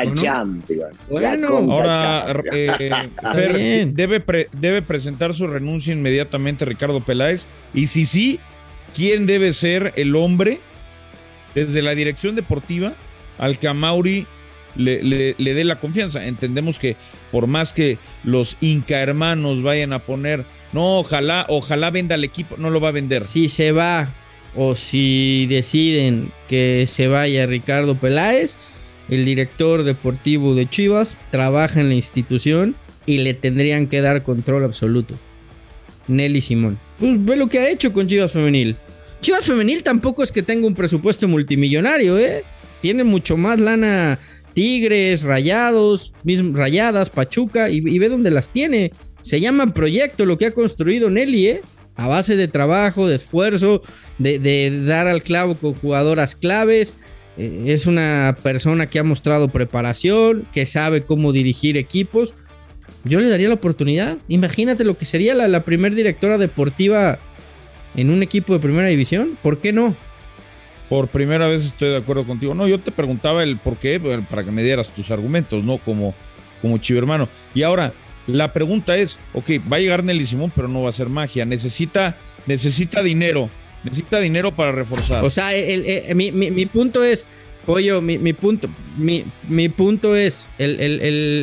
Bueno, 1.10 1.58
ahora 1.72 2.26
eh, 2.52 2.92
Fer, 3.34 3.88
debe, 3.94 4.50
debe 4.52 4.82
presentar 4.82 5.34
su 5.34 5.48
renuncia 5.48 5.94
inmediatamente 5.94 6.66
Ricardo 6.66 7.00
Peláez. 7.00 7.48
Y 7.74 7.88
si 7.88 8.06
sí, 8.06 8.42
¿quién 8.94 9.26
debe 9.26 9.54
ser 9.54 9.94
el 9.96 10.18
hombre 10.18 10.60
desde 11.56 11.82
la 11.82 11.96
dirección 11.96 12.36
deportiva 12.36 12.92
al 13.38 13.60
que 13.60 13.68
a 13.68 13.74
Mauri 13.74 14.26
le, 14.76 15.36
le, 15.38 15.54
dé 15.54 15.64
la 15.64 15.80
confianza. 15.80 16.26
Entendemos 16.26 16.80
que 16.80 16.96
por 17.32 17.48
más 17.48 17.74
que 17.74 17.98
los 18.24 18.58
Inca 18.62 19.00
hermanos 19.02 19.62
vayan 19.64 19.94
a 19.94 20.00
poner, 20.00 20.46
no, 20.74 21.00
ojalá, 21.00 21.46
ojalá 21.50 21.92
venda 21.92 22.16
el 22.16 22.24
equipo, 22.24 22.56
no 22.58 22.70
lo 22.70 22.80
va 22.80 22.90
a 22.90 22.94
vender. 22.94 23.26
Si 23.26 23.50
se 23.50 23.72
va 23.72 24.14
o 24.56 24.76
si 24.76 25.46
deciden 25.48 26.32
que 26.48 26.86
se 26.88 27.08
vaya 27.08 27.46
Ricardo 27.46 27.96
Peláez, 27.96 28.58
el 29.10 29.26
director 29.26 29.84
deportivo 29.84 30.56
de 30.56 30.68
Chivas 30.68 31.18
trabaja 31.32 31.80
en 31.80 31.90
la 31.90 31.96
institución 31.96 32.76
y 33.06 33.20
le 33.20 33.34
tendrían 33.34 33.88
que 33.88 34.02
dar 34.02 34.24
control 34.24 34.64
absoluto. 34.64 35.16
Nelly 36.08 36.42
Simón. 36.42 36.80
Pues 37.00 37.24
ve 37.24 37.36
lo 37.36 37.48
que 37.48 37.60
ha 37.60 37.70
hecho 37.70 37.94
con 37.94 38.08
Chivas 38.08 38.32
Femenil. 38.32 38.76
Chivas 39.22 39.46
Femenil 39.46 39.84
tampoco 39.84 40.24
es 40.24 40.32
que 40.32 40.44
tenga 40.44 40.68
un 40.68 40.76
presupuesto 40.76 41.28
multimillonario, 41.28 42.18
¿eh? 42.18 42.44
Tiene 42.82 43.04
mucho 43.04 43.38
más 43.38 43.60
lana 43.60 44.20
Tigres, 44.58 45.22
Rayados, 45.22 46.14
Rayadas, 46.26 47.12
Pachuca, 47.12 47.70
y, 47.70 48.00
ve 48.00 48.10
dónde 48.10 48.32
las 48.32 48.52
tiene. 48.52 48.92
Se 49.22 49.40
llama 49.40 49.72
proyecto 49.74 50.26
lo 50.26 50.40
que 50.40 50.48
ha 50.48 50.52
construido 50.52 51.12
Nelly, 51.12 51.48
¿eh? 51.48 51.62
A 51.96 52.08
base 52.08 52.36
de 52.36 52.48
trabajo, 52.48 53.08
de 53.08 53.18
esfuerzo, 53.18 53.84
de, 54.18 54.84
dar 54.84 55.06
al 55.06 55.22
clavo 55.22 55.56
con 55.56 55.76
jugadoras 55.76 56.36
claves. 56.36 56.96
Eh, 57.38 57.66
es 57.68 57.86
una 57.86 58.36
persona 58.42 58.88
que 58.88 58.98
ha 58.98 59.04
mostrado 59.04 59.50
preparación, 59.50 60.48
que 60.52 60.66
sabe 60.66 61.02
cómo 61.02 61.34
dirigir 61.34 61.78
equipos. 61.78 62.34
Yo 63.04 63.20
le 63.20 63.30
daría 63.30 63.50
la 63.50 63.56
oportunidad. 63.56 64.18
Imagínate 64.28 64.84
lo 64.84 64.98
que 64.98 65.06
sería 65.06 65.36
la, 65.36 65.48
la 65.48 65.66
primer 65.66 65.94
directora 65.94 66.40
deportiva 66.40 67.20
en 67.96 68.10
un 68.10 68.24
equipo 68.24 68.54
de 68.54 68.60
primera 68.60 68.88
división. 68.88 69.38
¿Por 69.44 69.60
qué 69.60 69.72
no? 69.72 69.96
Por 70.90 71.10
primera 71.10 71.48
vez 71.48 71.66
estoy 71.66 71.90
de 71.90 71.98
acuerdo 71.98 72.26
contigo. 72.26 72.54
No, 72.54 72.68
yo 72.68 72.80
te 72.80 72.92
preguntaba 72.92 73.44
el 73.44 73.58
por 73.58 73.78
qué, 73.78 74.00
para 74.30 74.44
que 74.44 74.52
me 74.52 74.64
dieras 74.64 74.92
tus 74.92 75.12
argumentos, 75.12 75.64
¿no? 75.64 75.78
Como, 75.80 76.16
como 76.62 76.80
hermano. 76.90 77.28
Y 77.54 77.64
ahora, 77.64 77.94
la 78.26 78.54
pregunta 78.54 78.98
es, 78.98 79.20
ok, 79.34 79.52
va 79.72 79.78
a 79.78 79.80
llegar 79.80 80.04
Nelly 80.04 80.26
Simón, 80.26 80.52
pero 80.56 80.68
no 80.68 80.84
va 80.84 80.90
a 80.90 80.94
ser 80.94 81.10
magia. 81.10 81.44
Necesita, 81.46 82.18
necesita 82.46 83.04
dinero. 83.04 83.50
Necesita 83.84 84.20
dinero 84.20 84.56
para 84.56 84.72
reforzar. 84.72 85.24
O 85.24 85.30
sea, 85.30 85.52
mi, 86.16 86.66
punto 86.68 87.04
es, 87.04 87.26
Pollo, 87.66 88.02
mi, 88.02 88.34
punto, 88.34 88.70
mi, 88.98 89.70
punto 89.70 90.16
es, 90.16 90.50
el, 90.58 90.78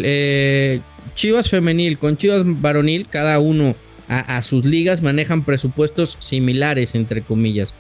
eh, 0.05 0.81
Chivas 1.15 1.51
femenil 1.51 1.99
con 1.99 2.17
Chivas 2.17 2.43
varonil, 2.45 3.07
cada 3.09 3.39
uno 3.39 3.77
a 4.09 4.43
sus 4.43 4.67
ligas 4.67 5.01
manejan 5.01 5.45
presupuestos 5.45 6.17
similares, 6.21 6.95
entre 6.95 7.23
comillas. 7.23 7.73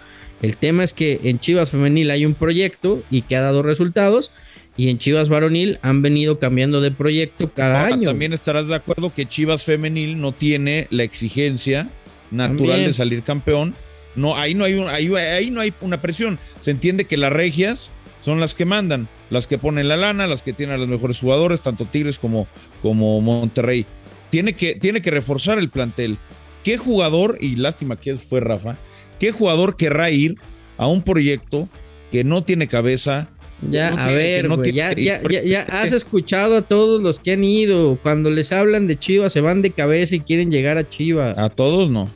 El 0.44 0.58
tema 0.58 0.84
es 0.84 0.92
que 0.92 1.20
en 1.24 1.38
Chivas 1.38 1.70
Femenil 1.70 2.10
hay 2.10 2.26
un 2.26 2.34
proyecto 2.34 3.02
y 3.10 3.22
que 3.22 3.34
ha 3.34 3.40
dado 3.40 3.62
resultados. 3.62 4.30
Y 4.76 4.90
en 4.90 4.98
Chivas 4.98 5.30
Varonil 5.30 5.78
han 5.80 6.02
venido 6.02 6.38
cambiando 6.38 6.82
de 6.82 6.90
proyecto 6.90 7.54
cada 7.54 7.86
año. 7.86 8.02
También 8.02 8.34
estarás 8.34 8.68
de 8.68 8.74
acuerdo 8.74 9.10
que 9.14 9.24
Chivas 9.24 9.62
Femenil 9.62 10.20
no 10.20 10.32
tiene 10.32 10.86
la 10.90 11.02
exigencia 11.02 11.88
natural 12.30 12.84
de 12.84 12.92
salir 12.92 13.22
campeón. 13.22 13.74
No, 14.16 14.36
ahí 14.36 14.54
no 14.54 14.64
hay 14.64 14.74
ahí, 15.16 15.50
no 15.50 15.62
hay 15.62 15.72
una 15.80 16.02
presión. 16.02 16.38
Se 16.60 16.72
entiende 16.72 17.06
que 17.06 17.16
las 17.16 17.32
regias 17.32 17.90
son 18.22 18.38
las 18.38 18.54
que 18.54 18.66
mandan, 18.66 19.08
las 19.30 19.46
que 19.46 19.56
ponen 19.56 19.88
la 19.88 19.96
lana, 19.96 20.26
las 20.26 20.42
que 20.42 20.52
tienen 20.52 20.74
a 20.74 20.78
los 20.78 20.88
mejores 20.88 21.20
jugadores, 21.20 21.62
tanto 21.62 21.86
Tigres 21.86 22.18
como, 22.18 22.48
como 22.82 23.18
Monterrey. 23.22 23.86
Tiene 24.28 24.52
que, 24.52 24.74
tiene 24.74 25.00
que 25.00 25.10
reforzar 25.10 25.58
el 25.58 25.70
plantel. 25.70 26.18
¿Qué 26.64 26.76
jugador, 26.76 27.38
y 27.40 27.56
lástima 27.56 27.96
que 27.96 28.16
fue 28.16 28.40
Rafa, 28.40 28.76
¿Qué 29.18 29.32
jugador 29.32 29.76
querrá 29.76 30.10
ir 30.10 30.36
a 30.76 30.86
un 30.86 31.02
proyecto 31.02 31.68
que 32.10 32.24
no 32.24 32.44
tiene 32.44 32.68
cabeza? 32.68 33.28
Ya, 33.70 33.88
a 33.88 34.10
ver, 34.10 34.46
ya, 34.66 34.92
ya, 34.92 35.62
has 35.70 35.92
escuchado 35.92 36.56
a 36.56 36.62
todos 36.62 37.00
los 37.00 37.18
que 37.18 37.32
han 37.32 37.44
ido. 37.44 37.98
Cuando 38.02 38.30
les 38.30 38.52
hablan 38.52 38.86
de 38.86 38.98
Chivas, 38.98 39.32
se 39.32 39.40
van 39.40 39.62
de 39.62 39.70
cabeza 39.70 40.16
y 40.16 40.20
quieren 40.20 40.50
llegar 40.50 40.76
a 40.76 40.88
Chivas. 40.88 41.38
A 41.38 41.48
todos 41.48 41.90
no. 41.90 42.10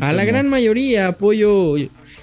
a 0.00 0.12
la 0.12 0.24
gran 0.24 0.48
mayoría, 0.48 1.08
apoyo. 1.08 1.74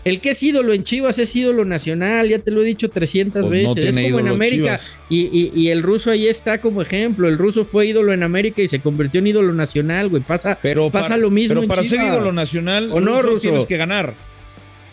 El 0.06 0.22
que 0.22 0.30
es 0.30 0.44
ídolo 0.44 0.72
en 0.72 0.84
Chivas 0.84 1.18
es 1.18 1.36
ídolo 1.36 1.66
nacional, 1.66 2.30
ya 2.30 2.38
te 2.38 2.52
lo 2.52 2.62
he 2.62 2.66
dicho 2.66 2.90
300 2.90 3.48
pues 3.48 3.76
veces. 3.76 3.98
es 3.98 4.06
como 4.06 4.20
en 4.20 4.28
América. 4.28 4.80
Y, 5.10 5.68
el 5.70 5.82
ruso 5.82 6.12
ahí 6.12 6.28
está 6.28 6.62
como 6.62 6.84
ejemplo. 6.84 7.28
El 7.28 7.40
ruso 7.40 7.66
fue 7.66 7.88
ídolo 7.88 8.14
en 8.14 8.22
América 8.22 8.62
y 8.62 8.68
se 8.68 8.80
convirtió 8.80 9.18
en 9.18 9.28
ídolo 9.28 9.52
nacional, 9.52 10.10
güey. 10.10 10.22
Pasa, 10.22 10.60
pero 10.62 10.92
pasa 10.92 11.18
lo 11.18 11.32
mismo. 11.32 11.56
Pero 11.56 11.68
para 11.68 11.84
ser 11.84 12.04
ídolo 12.04 12.32
nacional, 12.32 12.92
¿O 12.92 13.02
no, 13.02 13.20
ruso? 13.24 13.42
tienes 13.42 13.66
que 13.66 13.78
ganar. 13.78 14.14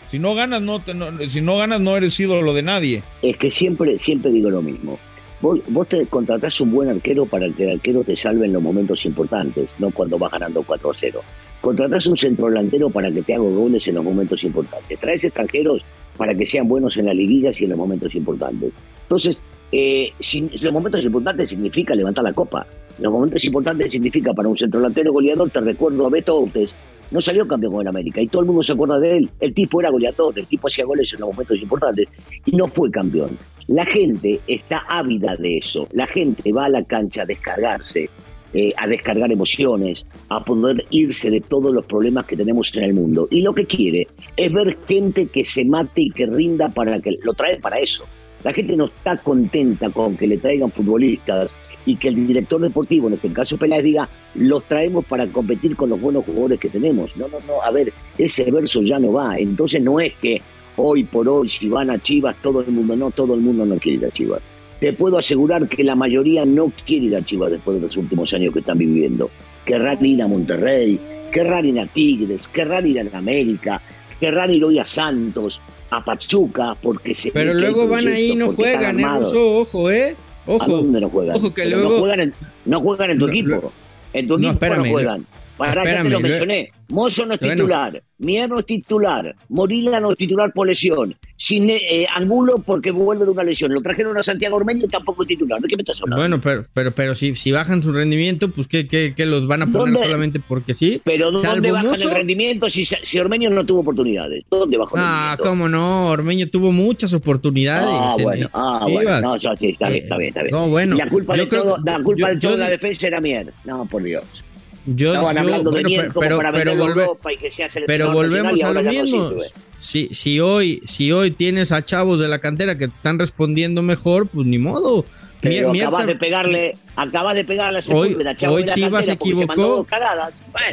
Si 0.09 0.17
no 0.17 0.33
ganas, 0.33 0.63
no, 0.63 0.81
si 1.29 1.41
no 1.41 1.57
ganas, 1.57 1.79
no 1.79 1.95
eres 1.95 2.19
ídolo 2.19 2.51
de 2.55 2.63
nadie. 2.63 3.03
Es 3.21 3.37
que 3.37 3.51
siempre, 3.51 3.99
siempre 3.99 4.31
digo 4.31 4.49
lo 4.49 4.63
mismo. 4.63 4.99
Vos, 5.41 5.59
vos 5.67 5.87
te 5.87 6.07
contratás 6.07 6.59
un 6.59 6.71
buen 6.71 6.89
arquero 6.89 7.27
para 7.27 7.47
que 7.51 7.65
el 7.65 7.77
arquero 7.77 8.03
te 8.03 8.15
salve 8.15 8.47
en 8.47 8.53
los 8.53 8.63
momentos 8.63 9.05
importantes, 9.05 9.69
no 9.77 9.91
cuando 9.91 10.17
vas 10.17 10.31
ganando 10.31 10.63
4 10.63 10.91
0. 10.99 11.23
Contratás 11.63 12.05
un 12.07 12.17
centro 12.17 12.47
delantero 12.47 12.89
para 12.89 13.09
que 13.09 13.21
te 13.21 13.35
haga 13.35 13.43
goles 13.45 13.87
en 13.87 13.95
los 13.95 14.03
momentos 14.03 14.43
importantes. 14.43 14.99
Traes 14.99 15.23
extranjeros 15.23 15.81
para 16.17 16.35
que 16.35 16.45
sean 16.45 16.67
buenos 16.67 16.97
en 16.97 17.05
las 17.05 17.15
liguillas 17.15 17.59
y 17.61 17.63
en 17.63 17.69
los 17.69 17.79
momentos 17.79 18.13
importantes. 18.15 18.73
Entonces, 19.03 19.41
eh, 19.71 20.11
los 20.59 20.73
momentos 20.73 21.05
importantes 21.05 21.51
significa 21.51 21.95
levantar 21.95 22.25
la 22.25 22.33
copa. 22.33 22.67
Los 22.99 23.13
momentos 23.13 23.45
importantes 23.45 23.93
significa 23.93 24.33
para 24.33 24.49
un 24.49 24.57
centro 24.57 24.81
delantero 24.81 25.13
goleador, 25.13 25.49
te 25.51 25.61
recuerdo 25.61 26.05
a 26.05 26.09
Beto 26.09 26.35
Outes, 26.35 26.75
no 27.11 27.21
salió 27.21 27.47
campeón 27.47 27.79
en 27.79 27.87
América 27.87 28.19
y 28.19 28.27
todo 28.27 28.41
el 28.41 28.47
mundo 28.47 28.61
se 28.61 28.73
acuerda 28.73 28.99
de 28.99 29.19
él. 29.19 29.29
El 29.39 29.53
tipo 29.53 29.79
era 29.79 29.89
goleador, 29.89 30.37
el 30.37 30.47
tipo 30.47 30.67
hacía 30.67 30.83
goles 30.83 31.13
en 31.13 31.21
los 31.21 31.29
momentos 31.29 31.57
importantes 31.61 32.09
y 32.43 32.57
no 32.57 32.67
fue 32.67 32.91
campeón. 32.91 33.37
La 33.67 33.85
gente 33.85 34.41
está 34.47 34.79
ávida 34.89 35.37
de 35.37 35.59
eso. 35.59 35.87
La 35.93 36.07
gente 36.07 36.51
va 36.51 36.65
a 36.65 36.69
la 36.69 36.83
cancha 36.83 37.21
a 37.21 37.25
descargarse, 37.25 38.09
eh, 38.53 38.71
a 38.77 38.87
descargar 38.87 39.31
emociones, 39.31 40.05
a 40.29 40.43
poder 40.43 40.85
irse 40.91 41.31
de 41.31 41.41
todos 41.41 41.73
los 41.73 41.85
problemas 41.85 42.27
que 42.27 42.37
tenemos 42.37 42.75
en 42.75 42.83
el 42.83 42.93
mundo. 42.93 43.27
Y 43.31 43.41
lo 43.41 43.53
que 43.53 43.65
quiere 43.65 44.07
es 44.37 44.53
ver 44.53 44.77
gente 44.87 45.25
que 45.25 45.43
se 45.43 45.65
mate 45.65 46.03
y 46.03 46.11
que 46.11 46.27
rinda 46.27 46.69
para 46.69 46.99
que 46.99 47.17
lo 47.23 47.33
trae 47.33 47.57
para 47.57 47.79
eso. 47.79 48.05
La 48.43 48.53
gente 48.53 48.75
no 48.75 48.85
está 48.85 49.17
contenta 49.17 49.89
con 49.89 50.15
que 50.17 50.27
le 50.27 50.37
traigan 50.37 50.71
futbolistas 50.71 51.55
y 51.85 51.95
que 51.95 52.09
el 52.09 52.27
director 52.27 52.61
deportivo, 52.61 53.07
en 53.07 53.15
este 53.15 53.33
caso 53.33 53.57
Peláez, 53.57 53.83
diga, 53.83 54.07
los 54.35 54.63
traemos 54.65 55.03
para 55.05 55.25
competir 55.27 55.75
con 55.75 55.89
los 55.89 55.99
buenos 55.99 56.23
jugadores 56.25 56.59
que 56.59 56.69
tenemos. 56.69 57.15
No, 57.17 57.27
no, 57.29 57.39
no, 57.47 57.61
a 57.61 57.71
ver, 57.71 57.91
ese 58.17 58.51
verso 58.51 58.83
ya 58.83 58.99
no 58.99 59.13
va. 59.13 59.37
Entonces 59.37 59.81
no 59.81 59.99
es 59.99 60.13
que 60.21 60.41
hoy 60.75 61.05
por 61.05 61.27
hoy, 61.27 61.49
si 61.49 61.69
van 61.69 61.89
a 61.89 61.99
Chivas, 61.99 62.35
todo 62.43 62.61
el 62.61 62.67
mundo, 62.67 62.95
no, 62.95 63.09
todo 63.09 63.33
el 63.33 63.41
mundo 63.41 63.65
no 63.65 63.77
quiere 63.77 64.05
a 64.05 64.11
Chivas 64.11 64.41
te 64.79 64.93
puedo 64.93 65.17
asegurar 65.17 65.67
que 65.67 65.83
la 65.83 65.95
mayoría 65.95 66.45
no 66.45 66.71
quiere 66.85 67.05
ir 67.05 67.15
a 67.15 67.23
Chivas 67.23 67.51
después 67.51 67.75
de 67.75 67.87
los 67.87 67.97
últimos 67.97 68.33
años 68.33 68.53
que 68.53 68.59
están 68.59 68.77
viviendo. 68.77 69.29
Querrán 69.65 70.05
ir 70.05 70.21
a 70.21 70.27
Monterrey, 70.27 70.99
querrán 71.31 71.65
ir 71.65 71.79
a 71.79 71.85
Tigres, 71.85 72.47
querrán 72.47 72.87
ir 72.87 72.99
a 72.99 73.17
América, 73.17 73.81
querrán 74.19 74.53
ir 74.53 74.63
hoy 74.63 74.79
a 74.79 74.85
Santos, 74.85 75.61
a 75.89 76.03
Pachuca, 76.03 76.75
porque 76.81 77.13
se. 77.13 77.31
Pero 77.31 77.53
luego 77.53 77.87
van 77.87 78.07
ahí 78.07 78.31
y 78.31 78.35
no 78.35 78.53
juegan, 78.53 78.99
¿eh? 78.99 79.05
ojo, 79.05 79.89
¿eh? 79.89 80.15
Ojo. 80.45 80.63
¿A 80.63 80.67
dónde 80.67 80.99
no 80.99 81.09
juegan? 81.09 81.37
Ojo 81.37 81.53
que 81.53 81.65
luego. 81.65 81.89
No 81.89 82.79
juegan, 82.79 83.11
en, 83.11 83.17
tu 83.19 83.27
equipo. 83.27 83.71
En 84.13 84.27
tu 84.27 84.35
equipo 84.35 84.65
no, 84.75 84.85
juegan. 84.85 85.25
Para 85.57 85.83
ya 85.83 86.03
te 86.03 86.09
lo 86.09 86.19
mencioné. 86.19 86.71
Mozo 86.89 87.25
no 87.25 87.33
es 87.33 87.39
titular, 87.39 88.03
Mier 88.19 88.49
no 88.49 88.59
es 88.59 88.65
titular, 88.65 89.35
Morila 89.49 89.99
no 89.99 90.11
es 90.11 90.17
titular 90.17 90.51
por 90.53 90.67
lesión, 90.67 91.15
Sin, 91.37 91.69
eh, 91.69 92.05
Angulo 92.13 92.59
porque 92.59 92.91
vuelve 92.91 93.25
de 93.25 93.31
una 93.31 93.43
lesión. 93.43 93.73
Lo 93.73 93.81
trajeron 93.81 94.15
a 94.17 94.21
Santiago 94.21 94.57
Ormeño 94.57 94.87
tampoco 94.87 95.23
es 95.23 95.29
titular. 95.29 95.59
¿De 95.59 95.67
qué 95.67 95.75
me 95.75 95.81
estás 95.81 96.01
hablando? 96.01 96.21
Bueno, 96.21 96.41
pero, 96.41 96.65
pero, 96.73 96.91
pero 96.91 97.15
si, 97.15 97.35
si 97.35 97.51
bajan 97.51 97.81
su 97.81 97.91
rendimiento, 97.91 98.49
pues 98.49 98.67
¿qué, 98.67 98.87
qué, 98.87 99.13
qué 99.15 99.25
los 99.25 99.47
van 99.47 99.63
a 99.63 99.67
poner 99.67 99.97
solamente 99.97 100.39
porque 100.39 100.73
sí? 100.73 101.01
Pero 101.03 101.31
¿dónde 101.31 101.71
bajan 101.71 101.95
el 101.95 102.11
rendimiento 102.11 102.69
si, 102.69 102.85
si 102.85 103.19
Ormeño 103.19 103.49
no 103.49 103.65
tuvo 103.65 103.81
oportunidades? 103.81 104.43
¿Dónde 104.49 104.77
bajó 104.77 104.95
el 104.95 105.03
Ah, 105.03 105.37
cómo 105.41 105.67
no, 105.67 106.09
Ormeño 106.09 106.47
tuvo 106.47 106.71
muchas 106.71 107.13
oportunidades. 107.13 107.87
Ah, 107.89 108.15
bueno, 108.21 108.49
ah, 108.53 108.87
bueno. 108.89 109.21
No, 109.21 109.39
sí, 109.39 109.69
está 109.69 109.89
bien, 109.89 110.03
está 110.03 110.17
bien, 110.17 110.27
está 110.29 110.43
bien. 110.43 110.53
No, 110.53 110.69
bueno. 110.69 110.95
La 110.95 111.09
culpa, 111.09 111.35
de, 111.35 111.45
todo, 111.47 111.77
la 111.83 112.01
culpa 112.03 112.29
de 112.29 112.37
toda 112.37 112.57
la 112.57 112.69
defensa 112.69 113.07
era 113.07 113.19
Mier. 113.19 113.51
No, 113.65 113.85
por 113.85 114.03
Dios. 114.03 114.43
Yo, 114.85 115.13
Estaban 115.13 115.37
hablando 115.37 115.71
de 115.71 115.83
pero, 115.83 116.13
pero, 116.19 116.37
para 116.37 116.51
pero, 116.51 117.17
y 117.31 117.37
que 117.37 117.49
sea 117.49 117.69
pero 117.87 118.11
volvemos 118.11 118.61
a 118.61 118.73
lo 118.73 118.83
mismo. 118.83 119.31
si, 119.77 120.09
si, 120.11 120.41
hoy, 120.41 120.81
si 120.85 121.11
hoy 121.11 121.31
tienes 121.31 121.71
a 121.71 121.83
chavos 121.83 122.19
de 122.19 122.27
la 122.27 122.39
cantera 122.39 122.77
que 122.77 122.87
te 122.87 122.93
están 122.93 123.17
respondiendo 123.17 123.81
mejor, 123.81 124.27
pues 124.27 124.45
ni 124.45 124.57
modo. 124.57 125.05
Pero 125.43 125.71
acabas 125.71 126.05
de 126.07 126.15
pegarle, 126.15 126.77
acabas 126.95 127.35
de 127.35 127.43
pegarle 127.43 127.79
a 127.79 127.95
hoy, 127.95 128.17
hoy 128.47 128.65
te 128.65 128.79
ibas 128.79 129.09
a 129.09 129.13
equivocó. 129.13 129.85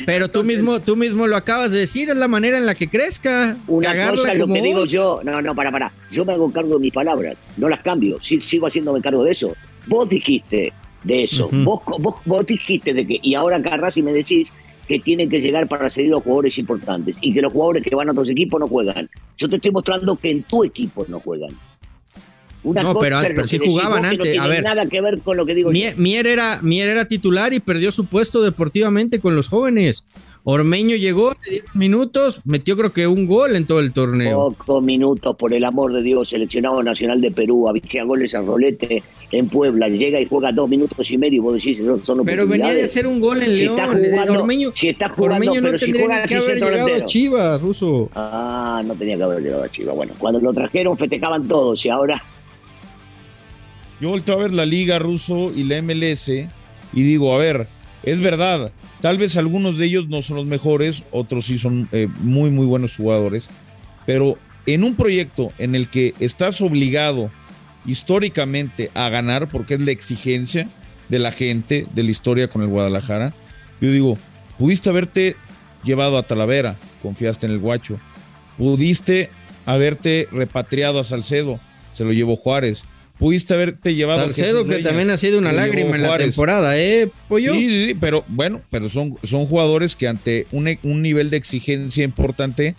pero 0.06 0.28
tú 0.28 0.44
mismo, 0.44 0.80
tú 0.80 0.96
mismo 0.96 1.26
lo 1.26 1.36
acabas 1.36 1.72
de 1.72 1.80
decir, 1.80 2.08
es 2.08 2.16
la 2.16 2.28
manera 2.28 2.56
en 2.56 2.66
la 2.66 2.74
que 2.74 2.88
crezca. 2.88 3.56
Una 3.66 4.10
cosa 4.10 4.32
es 4.32 4.38
lo 4.38 4.46
que 4.46 4.62
digo 4.62 4.86
yo, 4.86 5.20
no, 5.24 5.42
no, 5.42 5.54
para, 5.56 5.72
para. 5.72 5.92
Yo 6.12 6.24
me 6.24 6.32
hago 6.34 6.52
cargo 6.52 6.74
de 6.74 6.80
mis 6.80 6.92
palabras, 6.92 7.36
no 7.56 7.68
las 7.68 7.80
cambio, 7.80 8.18
sigo 8.20 8.66
haciéndome 8.66 9.00
cargo 9.00 9.24
de 9.24 9.32
eso. 9.32 9.56
Vos 9.86 10.08
dijiste, 10.08 10.72
de 11.04 11.24
eso. 11.24 11.48
vos, 11.52 11.80
vos, 11.98 12.16
vos 12.24 12.46
dijiste 12.46 12.94
de 12.94 13.06
que, 13.06 13.20
y 13.22 13.34
ahora 13.34 13.56
agarrás 13.56 13.96
y 13.96 14.02
me 14.02 14.12
decís 14.12 14.52
que 14.90 14.98
tienen 14.98 15.30
que 15.30 15.40
llegar 15.40 15.68
para 15.68 15.88
seguir 15.88 16.10
los 16.10 16.22
jugadores 16.24 16.58
importantes 16.58 17.16
y 17.20 17.32
que 17.32 17.40
los 17.40 17.52
jugadores 17.52 17.84
que 17.84 17.94
van 17.94 18.08
a 18.08 18.12
otros 18.12 18.28
equipos 18.28 18.58
no 18.58 18.66
juegan. 18.66 19.08
Yo 19.38 19.48
te 19.48 19.56
estoy 19.56 19.70
mostrando 19.70 20.16
que 20.16 20.32
en 20.32 20.42
tu 20.42 20.64
equipo 20.64 21.06
no 21.08 21.20
juegan. 21.20 21.56
Una 22.62 22.82
no, 22.82 22.98
pero, 22.98 23.18
pero 23.22 23.46
sí 23.46 23.58
jugaban 23.58 24.04
antes. 24.04 24.36
No 24.36 24.42
a 24.42 24.46
ver, 24.48 24.62
nada 24.62 24.86
que 24.86 25.00
ver 25.00 25.20
con 25.20 25.36
lo 25.36 25.46
que 25.46 25.54
digo 25.54 25.70
Mier, 25.70 26.26
era, 26.26 26.58
Mier 26.60 26.88
era 26.88 27.06
titular 27.06 27.52
y 27.54 27.60
perdió 27.60 27.90
su 27.92 28.06
puesto 28.06 28.42
deportivamente 28.42 29.20
con 29.20 29.34
los 29.36 29.48
jóvenes. 29.48 30.04
Ormeño 30.44 30.96
llegó, 30.96 31.32
le 31.44 31.50
dieron 31.50 31.68
minutos, 31.74 32.40
metió 32.44 32.76
creo 32.76 32.92
que 32.92 33.06
un 33.06 33.26
gol 33.26 33.56
en 33.56 33.66
todo 33.66 33.80
el 33.80 33.92
torneo. 33.92 34.54
Pocos 34.56 34.82
minutos, 34.82 35.36
por 35.36 35.52
el 35.52 35.64
amor 35.64 35.92
de 35.92 36.02
Dios, 36.02 36.30
seleccionado 36.30 36.82
nacional 36.82 37.20
de 37.20 37.30
Perú, 37.30 37.68
a 37.68 38.04
goles 38.04 38.34
a 38.34 38.40
Rolete 38.40 39.02
en 39.32 39.48
Puebla, 39.48 39.88
llega 39.88 40.18
y 40.20 40.26
juega 40.26 40.50
dos 40.50 40.68
minutos 40.68 41.10
y 41.10 41.18
medio 41.18 41.36
y 41.36 41.40
vos 41.40 41.54
decís, 41.54 41.82
son 42.02 42.24
Pero 42.24 42.46
venía 42.46 42.72
de 42.72 42.84
hacer 42.84 43.06
un 43.06 43.20
gol 43.20 43.42
en 43.42 43.54
si 43.54 43.64
León. 43.64 43.78
Está 43.78 43.94
jugando, 43.94 44.40
Ormeño, 44.40 44.70
si 44.72 44.88
está 44.88 45.08
jugando, 45.10 45.34
Ormeño 45.34 45.60
no 45.60 45.78
si 45.78 45.92
juega 45.92 46.24
que 46.24 46.34
haber 46.36 46.58
llegado 46.58 46.94
a 46.94 47.04
Chivas, 47.04 47.62
Ruso. 47.62 48.10
Ah, 48.14 48.82
no 48.84 48.94
tenía 48.94 49.18
que 49.18 49.22
haber 49.22 49.42
llegado 49.42 49.62
a 49.64 49.68
Chivas. 49.68 49.94
Bueno, 49.94 50.14
cuando 50.18 50.40
lo 50.40 50.52
trajeron 50.54 50.96
festejaban 50.96 51.46
todos 51.46 51.84
y 51.84 51.90
ahora... 51.90 52.22
Yo 54.00 54.08
volteo 54.08 54.36
a 54.36 54.38
ver 54.38 54.54
la 54.54 54.64
Liga 54.64 54.98
Ruso 54.98 55.52
y 55.54 55.64
la 55.64 55.82
MLS 55.82 56.30
y 56.30 56.48
digo, 57.02 57.34
a 57.34 57.38
ver, 57.38 57.66
es 58.02 58.20
verdad, 58.20 58.72
tal 59.00 59.18
vez 59.18 59.36
algunos 59.36 59.78
de 59.78 59.86
ellos 59.86 60.08
no 60.08 60.22
son 60.22 60.36
los 60.36 60.46
mejores, 60.46 61.02
otros 61.10 61.46
sí 61.46 61.58
son 61.58 61.88
eh, 61.92 62.08
muy, 62.20 62.50
muy 62.50 62.66
buenos 62.66 62.96
jugadores, 62.96 63.50
pero 64.06 64.38
en 64.66 64.84
un 64.84 64.94
proyecto 64.94 65.52
en 65.58 65.74
el 65.74 65.88
que 65.88 66.14
estás 66.20 66.60
obligado 66.60 67.30
históricamente 67.86 68.90
a 68.94 69.08
ganar, 69.08 69.48
porque 69.48 69.74
es 69.74 69.80
la 69.80 69.90
exigencia 69.90 70.68
de 71.08 71.18
la 71.18 71.32
gente, 71.32 71.86
de 71.94 72.02
la 72.02 72.10
historia 72.10 72.48
con 72.48 72.62
el 72.62 72.68
Guadalajara, 72.68 73.34
yo 73.80 73.90
digo, 73.90 74.18
pudiste 74.58 74.90
haberte 74.90 75.36
llevado 75.82 76.18
a 76.18 76.22
Talavera, 76.22 76.76
confiaste 77.02 77.46
en 77.46 77.52
el 77.52 77.58
guacho, 77.58 77.98
pudiste 78.58 79.30
haberte 79.66 80.28
repatriado 80.30 81.00
a 81.00 81.04
Salcedo, 81.04 81.58
se 81.94 82.04
lo 82.04 82.12
llevó 82.12 82.36
Juárez, 82.36 82.84
pudiste 83.20 83.54
haberte 83.54 83.94
llevado 83.94 84.22
Salcedo, 84.22 84.64
que 84.64 84.78
también 84.78 85.10
ha 85.10 85.16
sido 85.16 85.38
una 85.38 85.52
lágrima 85.52 85.94
en 85.94 86.02
la 86.02 86.16
temporada, 86.16 86.76
¿eh, 86.80 87.08
Pollo? 87.28 87.54
Sí, 87.54 87.86
sí, 87.86 87.94
pero 88.00 88.24
bueno, 88.26 88.62
pero 88.70 88.88
son, 88.88 89.16
son 89.22 89.46
jugadores 89.46 89.94
que 89.94 90.08
ante 90.08 90.48
un, 90.50 90.76
un, 90.82 91.02
nivel 91.02 91.30
de 91.30 91.36
exigencia 91.36 92.02
importante 92.02 92.74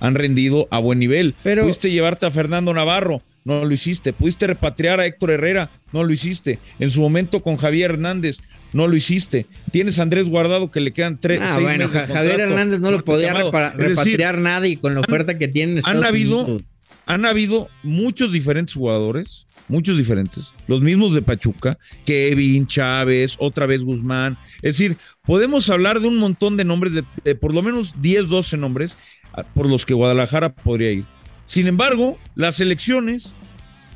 han 0.00 0.14
rendido 0.14 0.66
a 0.70 0.80
buen 0.80 0.98
nivel. 0.98 1.36
Pero, 1.44 1.62
pudiste 1.62 1.90
llevarte 1.90 2.26
a 2.26 2.30
Fernando 2.30 2.72
Navarro, 2.72 3.22
no 3.44 3.64
lo 3.64 3.74
hiciste. 3.74 4.12
Pudiste 4.12 4.46
repatriar 4.46 4.98
a 4.98 5.06
Héctor 5.06 5.32
Herrera, 5.32 5.70
no 5.92 6.04
lo 6.04 6.12
hiciste. 6.12 6.58
En 6.78 6.90
su 6.90 7.00
momento 7.00 7.42
con 7.42 7.56
Javier 7.56 7.92
Hernández, 7.92 8.38
no 8.72 8.88
lo 8.88 8.96
hiciste. 8.96 9.46
Tienes 9.70 9.98
a 9.98 10.02
Andrés 10.02 10.28
Guardado 10.28 10.70
que 10.70 10.80
le 10.80 10.92
quedan 10.92 11.20
tres. 11.20 11.40
Ah, 11.42 11.58
bueno, 11.60 11.88
Javier 11.88 12.40
Hernández 12.40 12.80
no, 12.80 12.90
lo 12.90 13.04
podía 13.04 13.34
repatriar 13.34 14.38
nada 14.38 14.66
y 14.66 14.76
con 14.76 14.94
la 14.94 15.00
oferta 15.00 15.38
que 15.38 15.48
tienen. 15.48 15.80
han 15.84 16.04
habido, 16.04 16.62
han 17.06 17.24
habido 17.26 17.68
muchos 17.82 18.32
diferentes 18.32 18.74
jugadores 18.74 19.46
muchos 19.68 19.96
diferentes, 19.96 20.52
los 20.66 20.82
mismos 20.82 21.14
de 21.14 21.22
Pachuca, 21.22 21.78
Kevin, 22.04 22.66
Chávez, 22.66 23.36
otra 23.38 23.64
vez 23.64 23.80
Guzmán. 23.80 24.36
Es 24.56 24.76
decir, 24.76 24.98
podemos 25.24 25.70
hablar 25.70 26.00
de 26.00 26.08
un 26.08 26.18
montón 26.18 26.56
de 26.56 26.64
nombres, 26.64 26.92
de, 26.94 27.34
por 27.34 27.54
lo 27.54 27.62
menos 27.62 27.94
10, 28.00 28.28
12 28.28 28.56
nombres 28.58 28.96
ah, 29.32 29.44
por 29.54 29.68
los 29.68 29.86
que 29.86 29.94
Guadalajara 29.94 30.54
podría 30.54 30.92
ir. 30.92 31.04
Sin 31.46 31.66
embargo, 31.66 32.18
las 32.34 32.60
elecciones 32.60 33.32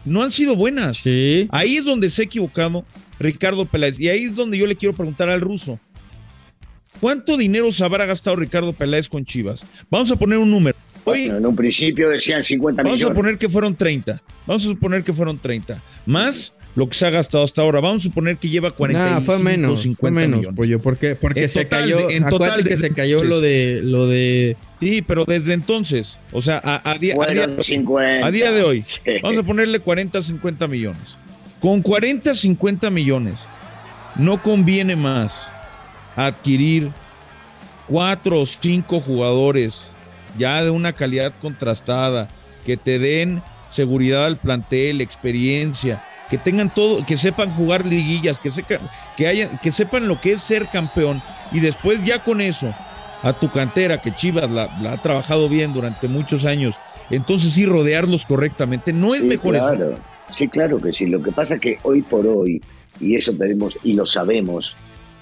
no 0.05 0.23
han 0.23 0.31
sido 0.31 0.57
buenas. 0.57 1.03
Ahí 1.51 1.77
es 1.77 1.85
donde 1.85 2.09
se 2.11 2.23
ha 2.23 2.25
equivocado 2.25 2.85
Ricardo 3.19 3.67
Peláez. 3.67 4.01
Y 4.01 4.09
ahí 4.09 4.25
es 4.25 4.35
donde 4.35 4.59
yo 4.59 4.67
le 4.67 4.77
quiero 4.77 4.97
preguntar 4.97 5.29
al 5.29 5.41
ruso. 5.41 5.79
¿Cuánto 7.01 7.37
dinero 7.37 7.71
se 7.71 7.85
habrá 7.85 8.07
gastado 8.07 8.37
Ricardo 8.37 8.73
Peláez 8.73 9.09
con 9.09 9.25
Chivas? 9.25 9.65
Vamos 9.91 10.11
a 10.11 10.17
poner 10.17 10.39
un 10.39 10.51
número 10.51 10.77
en 11.15 11.47
un 11.47 11.57
principio 11.57 12.09
decían 12.09 12.43
50 12.43 12.83
millones. 12.83 13.01
Vamos 13.01 13.13
a 13.13 13.15
suponer 13.15 13.39
que 13.39 13.49
fueron 13.49 13.77
30. 13.77 14.23
Vamos 14.47 14.63
a 14.63 14.67
suponer 14.67 15.05
que 15.05 15.13
fueron 15.13 15.39
30. 15.39 15.83
Más 16.07 16.53
lo 16.75 16.89
que 16.89 16.95
se 16.95 17.07
ha 17.07 17.11
gastado 17.11 17.45
hasta 17.45 17.63
ahora. 17.63 17.81
Vamos 17.81 18.03
a 18.03 18.05
suponer 18.05 18.37
que 18.37 18.49
lleva 18.49 18.71
45 18.71 19.21
fue 19.23 19.43
menos, 19.43 19.83
50 19.83 20.01
fue 20.01 20.11
menos, 20.11 20.39
millones. 20.39 20.57
Pollo, 20.57 20.79
porque, 20.81 21.17
porque 21.17 21.49
se 21.49 21.67
cayó, 21.67 22.11
en 22.11 22.29
total 22.29 22.65
que 22.65 22.77
se 22.77 22.91
cayó 22.91 23.25
lo 23.25 23.41
de 23.41 23.81
lo 23.83 24.07
de 24.07 24.57
Sí, 24.79 25.01
pero 25.01 25.25
desde 25.25 25.55
entonces, 25.55 26.19
o 26.33 26.43
sea, 26.43 26.61
a, 26.63 26.99
día, 26.99 27.17
a, 27.19 27.33
día, 28.31 28.53
de 28.53 28.63
hoy, 28.63 28.83
vamos 29.23 29.39
a 29.39 29.43
ponerle 29.43 29.81
40, 29.81 30.21
50 30.21 30.69
millones. 30.69 31.17
Con 31.61 31.81
40, 31.81 32.35
50 32.35 32.91
millones, 32.91 33.49
no 34.17 34.43
conviene 34.43 34.95
más 34.95 35.49
adquirir 36.15 36.91
cuatro 37.87 38.41
o 38.41 38.47
cinco 38.47 39.01
jugadores 39.01 39.91
ya 40.37 40.63
de 40.63 40.71
una 40.71 40.93
calidad 40.93 41.33
contrastada, 41.41 42.29
que 42.65 42.77
te 42.77 42.99
den 42.99 43.43
seguridad 43.71 44.27
al 44.27 44.37
plantel, 44.37 45.01
experiencia, 45.01 46.03
que 46.31 46.39
tengan 46.39 46.73
todo, 46.73 47.05
que 47.05 47.17
sepan 47.17 47.55
jugar 47.55 47.87
liguillas, 47.87 48.39
que, 48.39 48.51
que, 49.17 49.27
hayan, 49.27 49.59
que 49.59 49.73
sepan 49.73 50.09
lo 50.09 50.21
que 50.21 50.33
es 50.33 50.41
ser 50.41 50.69
campeón 50.69 51.23
y 51.53 51.61
después 51.61 52.05
ya 52.05 52.25
con 52.25 52.41
eso 52.41 52.75
a 53.23 53.33
tu 53.33 53.51
cantera, 53.51 54.01
que 54.01 54.15
Chivas 54.15 54.51
la, 54.51 54.65
ha 54.65 54.97
trabajado 54.99 55.49
bien 55.49 55.73
durante 55.73 56.09
muchos 56.09 56.45
años, 56.45 56.77
entonces 57.11 57.53
sí 57.53 57.67
rodearlos 57.67 58.27
correctamente, 58.27 58.93
no 58.93 59.15
es 59.15 59.23
mejor 59.23 59.55
claro. 59.55 59.99
Sí, 60.31 60.49
claro 60.49 60.81
que 60.81 60.93
sí. 60.93 61.07
Lo 61.07 61.23
que 61.23 61.31
pasa 61.31 61.55
es 61.55 61.61
que 61.61 61.79
hoy 61.85 62.03
por 62.03 62.27
hoy, 62.27 62.61
y 63.01 63.15
eso 63.15 63.33
tenemos 63.33 63.79
y 63.85 63.93
lo 63.93 64.07
sabemos, 64.07 64.75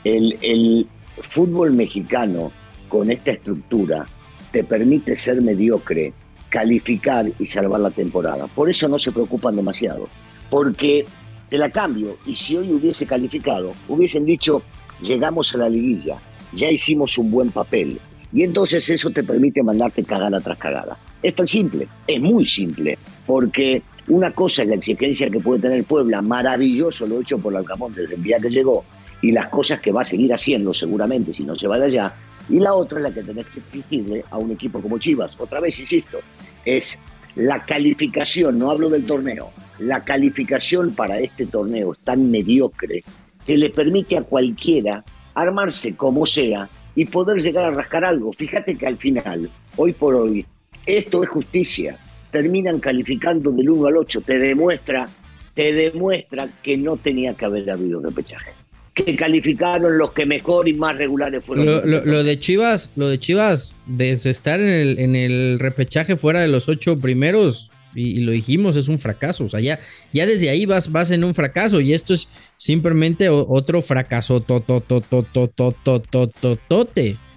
el, 0.03 0.39
el 0.41 0.87
fútbol 1.29 1.73
mexicano 1.73 2.53
con 2.89 3.11
esta 3.11 3.33
estructura 3.33 4.07
te 4.55 4.63
permite 4.63 5.17
ser 5.17 5.43
mediocre, 5.43 6.13
calificar 6.49 7.29
y 7.41 7.47
salvar 7.47 7.81
la 7.81 7.91
temporada. 7.91 8.47
Por 8.47 8.71
eso 8.71 8.89
no 8.89 9.01
se 9.01 9.11
preocupan 9.11 9.57
demasiado, 9.57 10.09
porque 10.49 11.05
te 11.51 11.59
la 11.59 11.71
cambio 11.71 12.19
y 12.25 12.37
si 12.37 12.57
hoy 12.57 12.73
hubiese 12.73 13.05
calificado, 13.05 13.73
hubiesen 13.89 14.25
dicho, 14.25 14.63
llegamos 15.03 15.53
a 15.57 15.59
la 15.59 15.69
liguilla, 15.69 16.19
ya 16.53 16.71
hicimos 16.71 17.19
un 17.19 17.33
buen 17.33 17.51
papel. 17.51 17.99
Y 18.33 18.45
entonces 18.45 18.89
eso 18.89 19.11
te 19.11 19.25
permite 19.25 19.61
mandarte 19.61 20.05
cagada 20.05 20.41
tras 20.41 20.59
cagada. 20.59 20.97
Es 21.21 21.35
tan 21.35 21.49
simple, 21.49 21.89
es 22.07 22.21
muy 22.21 22.47
simple, 22.47 22.97
porque 23.27 23.83
una 24.07 24.31
cosa 24.31 24.63
es 24.63 24.69
la 24.69 24.77
exigencia 24.77 25.29
que 25.31 25.41
puede 25.41 25.63
tener 25.63 25.83
Puebla, 25.83 26.23
maravilloso 26.23 27.09
lo 27.09 27.21
hecho 27.21 27.39
por 27.39 27.57
Alcamón 27.57 27.93
desde 27.93 28.15
el 28.15 28.23
día 28.23 28.39
que 28.39 28.51
llegó, 28.51 28.85
y 29.21 29.33
las 29.33 29.49
cosas 29.49 29.81
que 29.81 29.91
va 29.91 30.03
a 30.03 30.05
seguir 30.05 30.33
haciendo 30.33 30.73
seguramente 30.73 31.33
si 31.33 31.43
no 31.43 31.57
se 31.57 31.67
va 31.67 31.77
de 31.77 31.87
allá, 31.87 32.15
y 32.49 32.59
la 32.59 32.75
otra 32.75 32.99
es 32.99 33.03
la 33.05 33.15
que 33.15 33.23
tenés 33.23 33.47
que 33.47 33.61
exigirle 33.61 34.25
a 34.31 34.39
un 34.39 34.51
equipo 34.51 34.81
como 34.81 34.99
Chivas. 34.99 35.35
Otra 35.39 35.61
vez, 35.61 35.79
insisto, 35.79 36.21
es 36.65 37.03
la 37.37 37.65
calificación, 37.65 38.59
no 38.59 38.71
hablo 38.71 38.89
del 38.89 39.05
torneo, 39.05 39.51
la 39.79 40.05
calificación 40.05 40.95
para 40.95 41.19
este 41.19 41.47
torneo 41.47 41.93
es 41.93 41.99
tan 42.01 42.31
mediocre 42.31 43.03
que 43.45 43.59
le 43.59 43.71
permite 43.71 44.17
a 44.17 44.23
cualquiera 44.23 45.05
armarse 45.35 45.97
como 45.97 46.27
sea 46.27 46.69
y 46.95 47.07
poder 47.07 47.41
llegar 47.41 47.65
a 47.65 47.71
rascar 47.71 48.05
algo. 48.05 48.33
Fíjate 48.33 48.77
que 48.77 48.87
al 48.87 48.97
final, 48.97 49.51
hoy 49.77 49.93
por 49.93 50.15
hoy, 50.15 50.47
esto 50.87 51.23
es 51.23 51.29
justicia. 51.29 51.99
Terminan 52.31 52.81
calificando 52.81 53.51
del 53.51 53.71
1 53.71 53.89
al 53.89 53.97
8. 53.97 54.21
Te 54.23 54.39
demuestra, 54.39 55.09
te 55.55 55.73
demuestra 55.73 56.49
que 56.63 56.77
no 56.77 56.97
tenía 56.97 57.35
que 57.35 57.45
haber 57.45 57.71
habido 57.71 58.01
repechaje. 58.01 58.53
Que 58.95 59.17
calificaron 59.17 59.99
los 59.99 60.13
que 60.13 60.25
mejor 60.25 60.69
y 60.69 60.75
más 60.75 60.97
regulares 60.97 61.43
fueron. 61.45 61.67
Lo, 61.67 62.23
de 62.23 62.39
Chivas, 62.39 62.93
lo 62.97 63.09
de 63.09 63.19
Chivas, 63.19 63.75
desde 63.87 64.31
estar 64.31 64.61
en 64.61 64.69
el, 64.69 64.99
en 64.99 65.17
el 65.17 65.59
repechaje 65.59 66.17
fuera 66.17 66.41
de 66.41 66.49
los 66.49 66.69
ocho 66.69 66.99
primeros, 66.99 67.73
y, 67.95 68.21
lo 68.21 68.33
dijimos, 68.33 68.77
es 68.77 68.89
un 68.89 68.99
fracaso. 68.99 69.45
O 69.45 69.49
sea, 69.49 69.61
ya, 69.61 69.79
ya 70.13 70.27
desde 70.27 70.51
ahí 70.51 70.67
vas, 70.67 70.91
vas 70.93 71.11
en 71.11 71.25
un 71.25 71.35
fracaso 71.35 71.81
y 71.81 71.93
esto 71.93 72.15
es 72.15 72.29
simplemente 72.57 73.29
otro 73.29 73.83
fracaso. 73.83 74.41
Tote. 74.41 74.67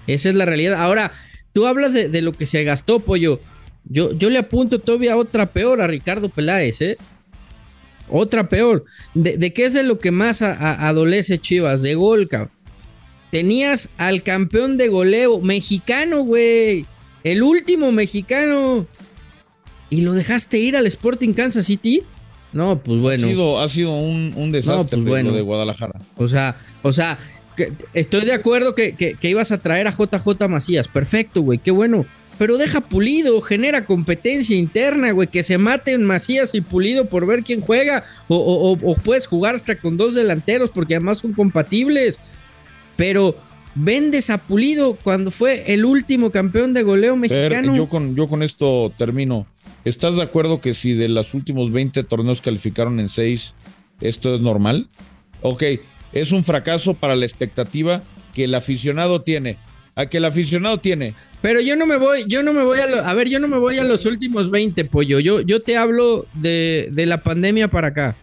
Esa 0.07 0.29
es 0.29 0.35
la 0.35 0.45
realidad. 0.45 0.81
Ahora, 0.81 1.11
tú 1.53 1.67
hablas 1.67 1.93
de, 1.93 2.21
lo 2.21 2.33
que 2.33 2.45
se 2.45 2.63
gastó, 2.63 2.99
pollo. 2.99 3.39
Yo, 3.85 4.11
yo 4.17 4.29
le 4.29 4.39
apunto 4.39 4.79
todavía 4.79 5.15
otra 5.15 5.47
peor 5.47 5.81
a 5.81 5.87
Ricardo 5.87 6.29
Peláez, 6.29 6.81
¿eh? 6.81 6.97
Otra 8.09 8.49
peor. 8.49 8.85
¿De, 9.13 9.53
qué 9.53 9.65
es 9.65 9.73
de 9.73 9.83
lo 9.83 9.99
que 9.99 10.11
más 10.11 10.41
adolece 10.41 11.37
Chivas? 11.37 11.81
De 11.81 11.95
gol, 11.95 12.27
cabrón. 12.27 12.51
Tenías 13.31 13.89
al 13.97 14.23
campeón 14.23 14.77
de 14.77 14.87
goleo 14.87 15.41
mexicano, 15.41 16.21
güey. 16.21 16.85
El 17.23 17.43
último 17.43 17.91
mexicano 17.91 18.87
y 19.89 20.01
lo 20.01 20.13
dejaste 20.13 20.57
ir 20.57 20.75
al 20.75 20.87
Sporting 20.87 21.33
Kansas 21.33 21.65
City. 21.65 22.03
No, 22.53 22.79
pues 22.79 23.01
bueno. 23.01 23.27
Ha 23.27 23.29
sido, 23.29 23.59
ha 23.59 23.69
sido 23.69 23.93
un, 23.95 24.51
desastre 24.51 24.99
pues 25.01 25.23
lo 25.23 25.33
de 25.33 25.41
Guadalajara. 25.41 25.99
O 26.15 26.27
sea, 26.27 26.55
o 26.81 26.91
sea, 26.91 27.19
estoy 27.93 28.25
de 28.25 28.33
acuerdo 28.33 28.75
que, 28.75 29.17
ibas 29.21 29.51
a 29.51 29.59
traer 29.59 29.87
a 29.87 29.91
JJ 29.91 30.47
Macías. 30.49 30.87
Perfecto, 30.87 31.41
güey, 31.41 31.59
qué 31.59 31.71
bueno. 31.71 32.05
Pero 32.37 32.57
deja 32.57 32.81
pulido, 32.81 33.41
genera 33.41 33.85
competencia 33.85 34.55
interna, 34.55 35.11
güey, 35.11 35.27
que 35.27 35.43
se 35.43 35.57
maten 35.57 36.03
Macías 36.03 36.53
y 36.53 36.61
pulido 36.61 37.05
por 37.07 37.25
ver 37.25 37.43
quién 37.43 37.61
juega. 37.61 38.03
O, 38.27 38.77
o 38.81 38.95
puedes 38.95 39.25
jugar 39.25 39.55
hasta 39.55 39.79
con 39.79 39.97
dos 39.97 40.13
delanteros 40.13 40.69
porque 40.69 40.95
además 40.95 41.17
son 41.17 41.33
compatibles. 41.33 42.19
Pero 42.95 43.35
vendes 43.75 44.29
a 44.29 44.39
Pulido 44.39 44.95
cuando 44.95 45.31
fue 45.31 45.73
el 45.73 45.85
último 45.85 46.31
campeón 46.31 46.73
de 46.73 46.83
goleo 46.83 47.15
mexicano. 47.15 47.75
yo, 47.75 47.87
con, 47.87 48.15
yo 48.15 48.27
con 48.27 48.43
esto 48.43 48.91
termino. 48.97 49.47
¿Estás 49.85 50.15
de 50.15 50.23
acuerdo 50.23 50.59
que 50.59 50.73
si 50.73 50.93
de 50.93 51.07
los 51.07 51.33
últimos 51.33 51.71
20 51.71 52.03
torneos 52.03 52.41
calificaron 52.41 52.99
en 52.99 53.09
6, 53.09 53.53
esto 54.01 54.35
es 54.35 54.41
normal? 54.41 54.89
Ok, 55.41 55.63
es 56.11 56.31
un 56.31 56.43
fracaso 56.43 56.95
para 56.95 57.15
la 57.15 57.25
expectativa 57.25 58.01
que 58.33 58.45
el 58.45 58.55
aficionado 58.55 59.21
tiene. 59.21 59.57
A 59.97 60.05
que 60.05 60.17
el 60.17 60.25
aficionado 60.25 60.77
tiene. 60.77 61.13
Pero 61.41 61.59
yo 61.59 61.75
no 61.75 61.85
me 61.85 61.97
voy, 61.97 62.23
yo 62.27 62.41
no 62.41 62.53
me 62.53 62.63
voy 62.63 62.79
a, 62.79 63.13
ver, 63.13 63.27
yo 63.27 63.39
no 63.39 63.49
me 63.49 63.57
voy 63.57 63.77
a 63.77 63.83
los 63.83 64.05
últimos 64.05 64.49
20, 64.49 64.85
pollo. 64.85 65.19
Yo, 65.19 65.41
yo 65.41 65.61
te 65.61 65.75
hablo 65.75 66.25
de, 66.33 66.87
de 66.91 67.05
la 67.05 67.21
pandemia 67.23 67.67
para 67.67 67.89
acá. 67.89 68.15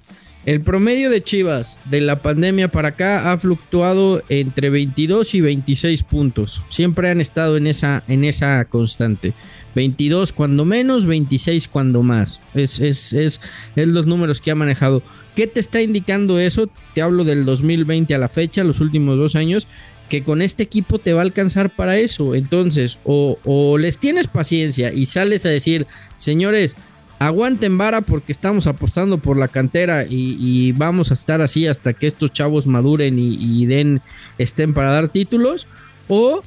El 0.46 0.60
promedio 0.60 1.08
de 1.08 1.22
Chivas 1.22 1.78
de 1.86 2.02
la 2.02 2.20
pandemia 2.20 2.68
para 2.68 2.88
acá 2.88 3.32
ha 3.32 3.38
fluctuado 3.38 4.22
entre 4.28 4.68
22 4.68 5.34
y 5.34 5.40
26 5.40 6.02
puntos. 6.02 6.62
Siempre 6.68 7.08
han 7.08 7.22
estado 7.22 7.56
en 7.56 7.66
esa, 7.66 8.04
en 8.08 8.24
esa 8.24 8.62
constante. 8.66 9.32
22 9.74 10.34
cuando 10.34 10.66
menos, 10.66 11.06
26 11.06 11.66
cuando 11.68 12.02
más. 12.02 12.42
Es, 12.52 12.78
es, 12.78 13.14
es, 13.14 13.40
es, 13.74 13.88
los 13.88 14.06
números 14.06 14.42
que 14.42 14.50
ha 14.50 14.54
manejado. 14.54 15.02
¿Qué 15.34 15.46
te 15.46 15.60
está 15.60 15.80
indicando 15.80 16.38
eso? 16.38 16.68
Te 16.94 17.00
hablo 17.00 17.24
del 17.24 17.46
2020 17.46 18.14
a 18.14 18.18
la 18.18 18.28
fecha, 18.28 18.64
los 18.64 18.80
últimos 18.80 19.16
dos 19.16 19.36
años, 19.36 19.66
que 20.08 20.22
con 20.22 20.42
este 20.42 20.62
equipo 20.62 20.98
te 20.98 21.12
va 21.12 21.20
a 21.20 21.24
alcanzar 21.24 21.70
para 21.70 21.96
eso. 21.98 22.34
Entonces, 22.34 22.98
o, 23.04 23.38
o 23.44 23.78
les 23.78 23.98
tienes 23.98 24.26
paciencia 24.26 24.92
y 24.92 25.06
sales 25.06 25.46
a 25.46 25.50
decir, 25.50 25.86
señores, 26.18 26.76
aguanten 27.18 27.78
vara 27.78 28.00
porque 28.00 28.32
estamos 28.32 28.66
apostando 28.66 29.18
por 29.18 29.36
la 29.36 29.48
cantera 29.48 30.06
y, 30.08 30.72
vamos 30.72 31.10
a 31.10 31.14
estar 31.14 31.40
así 31.40 31.66
hasta 31.66 31.92
que 31.92 32.06
estos 32.06 32.32
chavos 32.32 32.66
maduren 32.66 33.18
y, 33.18 33.66
den, 33.66 34.00
estén 34.38 34.74
para 34.74 34.90
dar 34.90 35.08
títulos. 35.08 35.66
O 36.08 36.42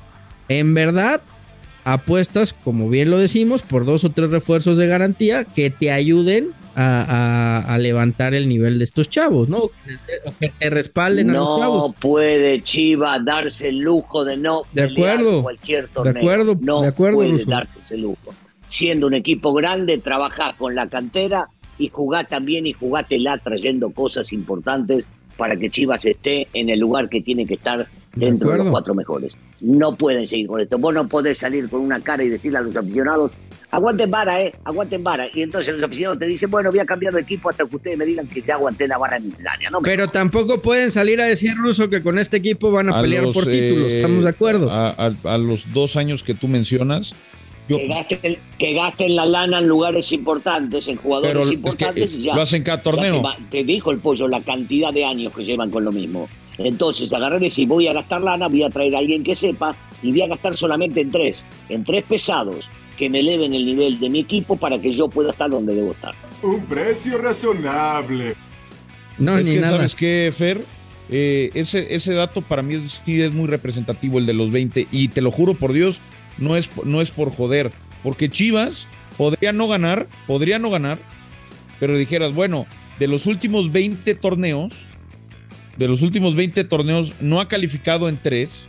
en 0.50 0.74
verdad 0.74 1.22
apuestas, 1.84 2.54
como 2.54 2.90
bien 2.90 3.10
lo 3.10 3.18
decimos, 3.18 3.62
por 3.62 3.86
dos 3.86 4.04
o 4.04 4.12
tres 4.12 4.30
refuerzos 4.30 4.78
de 4.78 4.88
garantía 4.88 5.46
que 5.46 5.70
te 5.70 5.92
ayuden 5.92 6.50
a, 6.78 7.78
levantar 7.80 8.34
el 8.34 8.48
nivel 8.48 8.78
de 8.78 8.84
estos 8.84 9.10
chavos, 9.10 9.50
¿no? 9.50 9.70
Que 10.40 10.50
te 10.50 10.70
respalden 10.70 11.30
a 11.32 11.34
los 11.34 11.60
chavos. 11.60 11.88
No 11.90 11.94
puede 11.94 12.62
Chiva 12.64 13.20
darse 13.20 13.70
el 13.70 13.80
lujo 13.80 14.24
de 14.24 14.38
no 14.38 14.64
de 14.74 14.84
acuerdo, 14.84 15.44
cualquier 15.44 15.88
torneo. 15.90 16.14
De 16.14 16.20
acuerdo, 16.20 16.58
no 16.60 16.82
de 16.82 16.88
acuerdo, 16.88 17.18
puede 17.18 17.46
darse 17.46 17.80
ese 17.84 17.98
lujo 17.98 18.34
siendo 18.70 19.08
un 19.08 19.14
equipo 19.14 19.54
grande, 19.54 19.98
trabajás 19.98 20.56
con 20.56 20.76
la 20.76 20.88
cantera 20.88 21.50
y 21.78 21.90
jugás 21.90 22.28
también 22.28 22.66
y 22.68 22.74
jugátela 22.74 23.38
trayendo 23.38 23.92
cosas 23.92 24.34
importantes 24.34 25.06
para 25.38 25.56
que 25.56 25.70
Chivas 25.70 26.04
esté 26.06 26.48
en 26.54 26.70
el 26.70 26.80
lugar 26.80 27.10
que 27.10 27.22
tiene 27.22 27.46
que 27.46 27.54
estar 27.56 27.88
dentro 28.16 28.52
de, 28.52 28.58
los 28.58 28.70
cuatro 28.70 28.96
mejores. 28.96 29.38
No 29.62 29.96
pueden 29.96 30.26
seguir 30.26 30.48
con 30.48 30.60
esto. 30.60 30.80
Vos 30.80 30.94
no 30.94 31.08
podés 31.08 31.38
salir 31.38 31.70
con 31.70 31.82
una 31.82 32.02
cara 32.02 32.24
y 32.24 32.30
decirle 32.30 32.58
a 32.58 32.62
los 32.62 32.76
aficionados, 32.76 33.32
aguanten 33.72 34.10
vara, 34.10 34.42
eh, 34.42 34.54
aguanten 34.64 35.04
vara. 35.04 35.28
Y 35.34 35.42
entonces 35.42 35.76
los 35.76 35.84
aficionados 35.84 36.20
te 36.20 36.26
dicen, 36.26 36.50
bueno, 36.50 36.70
voy 36.70 36.80
a 36.80 36.86
cambiar 36.86 37.14
de 37.14 37.22
equipo 37.22 37.50
hasta 37.50 37.66
que 37.66 37.76
ustedes 37.76 37.98
me 37.98 38.06
digan 38.06 38.28
que 38.28 38.42
ya 38.42 38.56
aguanté 38.56 38.88
la 38.88 38.98
vara 38.98 39.20
necesaria. 39.20 39.70
No 39.70 39.82
Pero 39.82 40.08
tampoco 40.10 40.62
pueden 40.62 40.92
salir 40.92 41.22
a 41.22 41.26
decir, 41.26 41.56
Ruso, 41.56 41.90
que 41.90 42.02
con 42.02 42.18
este 42.18 42.38
equipo 42.38 42.72
van 42.72 42.90
a, 42.90 43.02
pelear 43.02 43.26
por 43.32 43.46
títulos. 43.46 43.94
Eh, 43.94 43.98
¿Estamos 43.98 44.24
de 44.24 44.30
acuerdo? 44.30 44.72
a 44.72 45.38
los 45.38 45.72
dos 45.74 45.96
años 45.96 46.24
que 46.24 46.34
tú 46.34 46.48
mencionas, 46.48 47.14
que, 47.68 48.74
gasten, 48.74 49.16
la 49.16 49.26
lana 49.26 49.60
en 49.60 49.68
lugares 49.68 50.12
importantes, 50.12 50.88
en 50.88 50.98
jugadores 50.98 51.52
importantes. 51.52 52.16
y 52.16 52.24
ya, 52.24 52.36
lo 52.36 52.42
hacen 52.42 52.64
cada 52.64 52.82
torneo. 52.82 53.22
Te, 53.50 53.64
dijo 53.64 53.92
el 53.92 54.00
pollo 54.00 54.28
la 54.28 54.42
cantidad 54.42 54.94
de 54.94 55.06
años 55.06 55.34
que 55.34 55.44
llevan 55.44 55.70
con 55.70 55.84
lo 55.84 55.92
mismo. 55.92 56.30
Entonces 56.58 57.12
agarré 57.14 57.38
y 57.38 57.42
decir, 57.42 57.68
voy 57.68 57.88
a 57.88 57.94
gastar 57.94 58.22
lana, 58.22 58.48
voy 58.48 58.64
a 58.64 58.70
traer 58.70 58.96
a 58.96 59.00
alguien 59.00 59.24
que 59.24 59.36
sepa 59.36 59.76
y 60.02 60.12
voy 60.12 60.22
a 60.22 60.28
gastar 60.28 60.58
solamente 60.58 61.02
en 61.02 61.12
tres, 61.12 61.46
en 61.70 61.84
tres 61.84 62.04
pesados 62.04 62.70
que 62.98 63.10
me 63.10 63.20
eleven 63.20 63.54
el 63.54 63.66
nivel 63.66 64.00
de 64.00 64.10
mi 64.10 64.20
equipo 64.20 64.58
para 64.58 64.80
que 64.80 64.94
yo 64.94 65.08
pueda 65.08 65.32
estar 65.32 65.50
donde 65.50 65.74
debo 65.74 65.92
estar. 65.92 66.14
Un 66.44 66.66
precio 66.66 67.18
razonable. 67.18 68.36
No, 69.18 69.38
es 69.38 69.48
que, 69.48 69.62
¿sabes 69.62 69.96
qué, 69.96 70.32
Fer? 70.36 70.64
Eh, 71.10 71.52
ese, 71.54 71.96
ese 71.96 72.14
dato 72.14 72.42
para 72.42 72.62
mí 72.62 72.84
sí 72.90 73.22
es 73.22 73.32
muy 73.32 73.48
representativo, 73.48 74.20
el 74.20 74.26
de 74.26 74.34
los 74.34 74.52
20, 74.52 74.88
y 74.92 75.08
te 75.08 75.22
lo 75.22 75.32
juro 75.32 75.54
por 75.54 75.72
Dios, 75.72 76.02
no 76.38 76.58
es, 76.58 76.70
no 76.84 77.02
es 77.02 77.12
por 77.12 77.34
joder, 77.34 77.72
porque 78.04 78.30
Chivas 78.30 78.90
podría 79.18 79.54
no 79.54 79.68
ganar, 79.68 80.08
podría 80.28 80.60
no 80.60 80.70
ganar, 80.70 81.00
pero 81.80 81.98
dijeras, 81.98 82.34
bueno, 82.34 82.68
de 83.00 83.08
los 83.08 83.26
últimos 83.26 83.72
20 83.72 84.16
torneos, 84.16 84.74
de 85.78 85.88
los 85.88 86.02
últimos 86.02 86.36
20 86.36 86.64
torneos 86.66 87.14
no 87.22 87.40
ha 87.40 87.48
calificado 87.48 88.10
en 88.10 88.22
tres, 88.22 88.68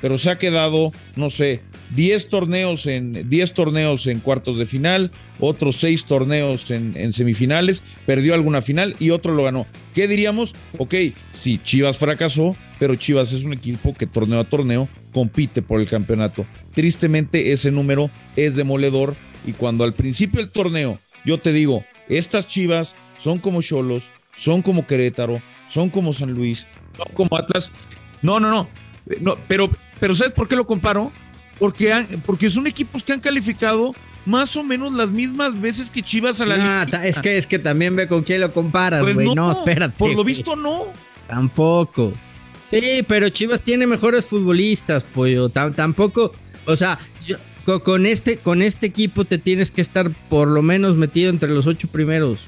pero 0.00 0.18
se 0.18 0.30
ha 0.30 0.38
quedado, 0.38 0.92
no 1.14 1.30
sé, 1.30 1.62
10 1.94 2.28
torneos 2.28 2.86
en 2.86 3.28
10 3.28 3.54
torneos 3.54 4.06
en 4.06 4.20
cuartos 4.20 4.58
de 4.58 4.66
final, 4.66 5.10
otros 5.38 5.76
6 5.76 6.04
torneos 6.04 6.70
en, 6.70 7.12
semifinales, 7.12 7.82
perdió 8.06 8.34
alguna 8.34 8.62
final 8.62 8.96
y 8.98 9.10
otro 9.10 9.34
lo 9.34 9.44
ganó. 9.44 9.66
¿Qué 9.94 10.08
diríamos? 10.08 10.54
Ok, 10.78 10.94
sí, 11.32 11.60
Chivas 11.62 11.98
fracasó, 11.98 12.56
pero 12.78 12.94
Chivas 12.96 13.32
es 13.32 13.44
un 13.44 13.52
equipo 13.52 13.94
que 13.94 14.06
torneo 14.06 14.40
a 14.40 14.44
torneo 14.44 14.88
compite 15.12 15.62
por 15.62 15.80
el 15.80 15.88
campeonato. 15.88 16.46
Tristemente 16.74 17.52
ese 17.52 17.70
número 17.70 18.10
es 18.36 18.54
demoledor 18.54 19.16
y 19.46 19.52
cuando 19.52 19.84
al 19.84 19.92
principio 19.92 20.40
del 20.40 20.50
torneo 20.50 20.98
yo 21.24 21.38
te 21.38 21.52
digo, 21.52 21.84
estas 22.08 22.46
Chivas 22.46 22.96
son 23.18 23.38
como 23.38 23.60
Cholos, 23.60 24.10
son 24.34 24.62
como 24.62 24.86
Querétaro, 24.86 25.42
son 25.68 25.90
como 25.90 26.12
San 26.12 26.30
Luis, 26.32 26.66
son 26.96 27.12
como 27.14 27.36
Atlas. 27.36 27.72
No, 28.22 28.40
no, 28.40 28.50
no. 28.50 28.68
no 29.20 29.36
pero, 29.48 29.70
pero 29.98 30.14
¿sabes 30.14 30.32
por 30.32 30.48
qué 30.48 30.56
lo 30.56 30.66
comparo? 30.66 31.12
Porque, 31.60 32.18
porque 32.26 32.50
son 32.50 32.66
equipos 32.66 33.04
que 33.04 33.12
han 33.12 33.20
calificado 33.20 33.94
más 34.26 34.56
o 34.56 34.64
menos 34.64 34.92
las 34.92 35.10
mismas 35.10 35.60
veces 35.60 35.90
que 35.90 36.02
Chivas 36.02 36.40
a 36.40 36.46
la 36.46 36.86
no, 36.86 36.98
Es 36.98 37.20
que, 37.20 37.38
es 37.38 37.46
que 37.46 37.58
también 37.58 37.94
ve 37.94 38.08
con 38.08 38.22
quién 38.22 38.40
lo 38.40 38.52
comparas, 38.52 39.02
pues 39.02 39.14
güey. 39.14 39.34
no, 39.34 39.52
espérate. 39.52 39.94
Por 39.96 40.14
lo 40.14 40.24
visto, 40.24 40.56
no. 40.56 40.92
Tampoco. 41.28 42.12
Sí, 42.64 43.04
pero 43.06 43.28
Chivas 43.28 43.62
tiene 43.62 43.86
mejores 43.86 44.26
futbolistas, 44.26 45.04
pollo. 45.04 45.48
tampoco, 45.48 46.32
o 46.64 46.76
sea, 46.76 46.98
con, 47.84 48.06
este, 48.06 48.38
con 48.38 48.62
este 48.62 48.86
equipo 48.86 49.24
te 49.24 49.38
tienes 49.38 49.70
que 49.70 49.80
estar 49.80 50.10
por 50.28 50.48
lo 50.48 50.62
menos 50.62 50.96
metido 50.96 51.30
entre 51.30 51.50
los 51.50 51.66
ocho 51.66 51.88
primeros. 51.88 52.46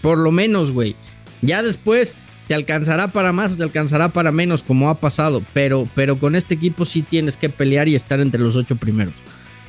Por 0.00 0.18
lo 0.18 0.32
menos, 0.32 0.70
güey. 0.70 0.96
Ya 1.42 1.62
después 1.62 2.14
te 2.48 2.54
alcanzará 2.54 3.08
para 3.08 3.32
más 3.32 3.52
o 3.52 3.56
te 3.56 3.62
alcanzará 3.62 4.08
para 4.10 4.32
menos, 4.32 4.62
como 4.62 4.90
ha 4.90 4.94
pasado. 4.94 5.42
Pero, 5.52 5.88
pero 5.94 6.18
con 6.18 6.34
este 6.34 6.54
equipo 6.54 6.84
sí 6.84 7.02
tienes 7.02 7.36
que 7.36 7.48
pelear 7.48 7.88
y 7.88 7.94
estar 7.94 8.20
entre 8.20 8.40
los 8.40 8.56
ocho 8.56 8.76
primeros. 8.76 9.14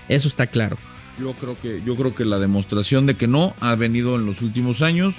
Eso 0.10 0.28
está 0.28 0.48
claro. 0.48 0.78
Yo 1.20 1.34
creo 1.34 1.56
que, 1.62 1.82
yo 1.86 1.96
creo 1.96 2.16
que 2.16 2.26
la 2.26 2.40
demostración 2.40 3.06
de 3.06 3.16
que 3.16 3.28
no 3.28 3.56
ha 3.60 3.76
venido 3.76 4.16
en 4.16 4.26
los 4.26 4.42
últimos 4.42 4.82
años. 4.82 5.16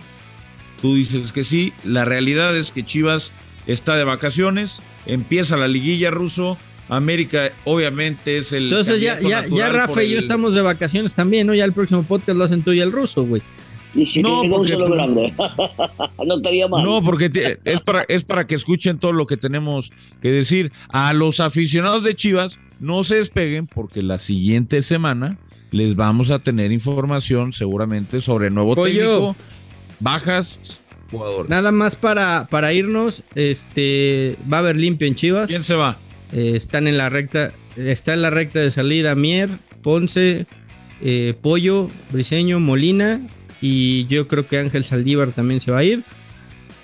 Tú 0.82 0.96
dices 0.96 1.32
que 1.32 1.44
sí. 1.44 1.72
La 1.84 2.04
realidad 2.04 2.56
es 2.56 2.72
que 2.72 2.84
Chivas 2.84 3.32
está 3.66 3.96
de 3.96 4.04
vacaciones, 4.04 4.82
empieza 5.06 5.56
la 5.56 5.68
liguilla 5.68 6.10
ruso. 6.10 6.58
América 6.88 7.50
obviamente 7.64 8.36
es 8.36 8.52
el... 8.52 8.64
Entonces 8.64 9.00
ya, 9.00 9.18
ya, 9.20 9.46
ya 9.46 9.70
Rafa 9.70 10.02
y 10.02 10.10
yo 10.10 10.18
estamos 10.18 10.54
de 10.54 10.60
vacaciones 10.60 11.14
también, 11.14 11.46
¿no? 11.46 11.54
Ya 11.54 11.64
el 11.64 11.72
próximo 11.72 12.02
podcast 12.02 12.36
lo 12.36 12.44
hacen 12.44 12.62
tú 12.62 12.72
y 12.72 12.80
el 12.80 12.92
ruso, 12.92 13.24
güey. 13.24 13.42
Y 13.94 14.06
si 14.06 14.22
no, 14.22 14.42
un 14.42 14.66
solo 14.66 14.90
grande. 14.90 15.32
no 16.26 16.36
estaría 16.36 16.66
mal. 16.68 16.84
No, 16.84 17.02
porque 17.02 17.58
es, 17.64 17.80
para, 17.82 18.02
es 18.08 18.24
para 18.24 18.46
que 18.46 18.54
escuchen 18.54 18.98
todo 18.98 19.12
lo 19.12 19.26
que 19.26 19.36
tenemos 19.36 19.92
que 20.20 20.32
decir. 20.32 20.72
A 20.88 21.12
los 21.12 21.40
aficionados 21.40 22.02
de 22.02 22.14
Chivas, 22.14 22.58
no 22.80 23.04
se 23.04 23.16
despeguen 23.16 23.66
porque 23.66 24.02
la 24.02 24.18
siguiente 24.18 24.82
semana 24.82 25.38
les 25.70 25.96
vamos 25.96 26.30
a 26.30 26.40
tener 26.40 26.72
información 26.72 27.52
seguramente 27.52 28.20
sobre 28.20 28.48
el 28.48 28.54
nuevo 28.54 28.76
técnico, 28.76 29.36
bajas, 30.00 30.80
jugadores. 31.10 31.50
Nada 31.50 31.72
más 31.72 31.96
para, 31.96 32.46
para 32.50 32.72
irnos, 32.72 33.22
este 33.34 34.36
va 34.52 34.58
a 34.58 34.60
haber 34.60 34.76
limpio 34.76 35.06
en 35.06 35.14
Chivas. 35.14 35.50
¿Quién 35.50 35.62
se 35.62 35.74
va? 35.74 35.98
Eh, 36.32 36.52
están 36.54 36.88
en 36.88 36.96
la 36.96 37.08
recta, 37.08 37.52
está 37.76 38.14
en 38.14 38.22
la 38.22 38.30
recta 38.30 38.60
de 38.60 38.70
salida 38.70 39.14
Mier, 39.14 39.50
Ponce, 39.82 40.46
eh, 41.00 41.34
Pollo, 41.40 41.88
Briseño, 42.10 42.60
Molina 42.60 43.20
y 43.60 44.06
yo 44.06 44.28
creo 44.28 44.46
que 44.46 44.58
Ángel 44.58 44.84
Saldívar 44.84 45.32
también 45.32 45.60
se 45.60 45.70
va 45.70 45.78
a 45.78 45.84
ir. 45.84 46.02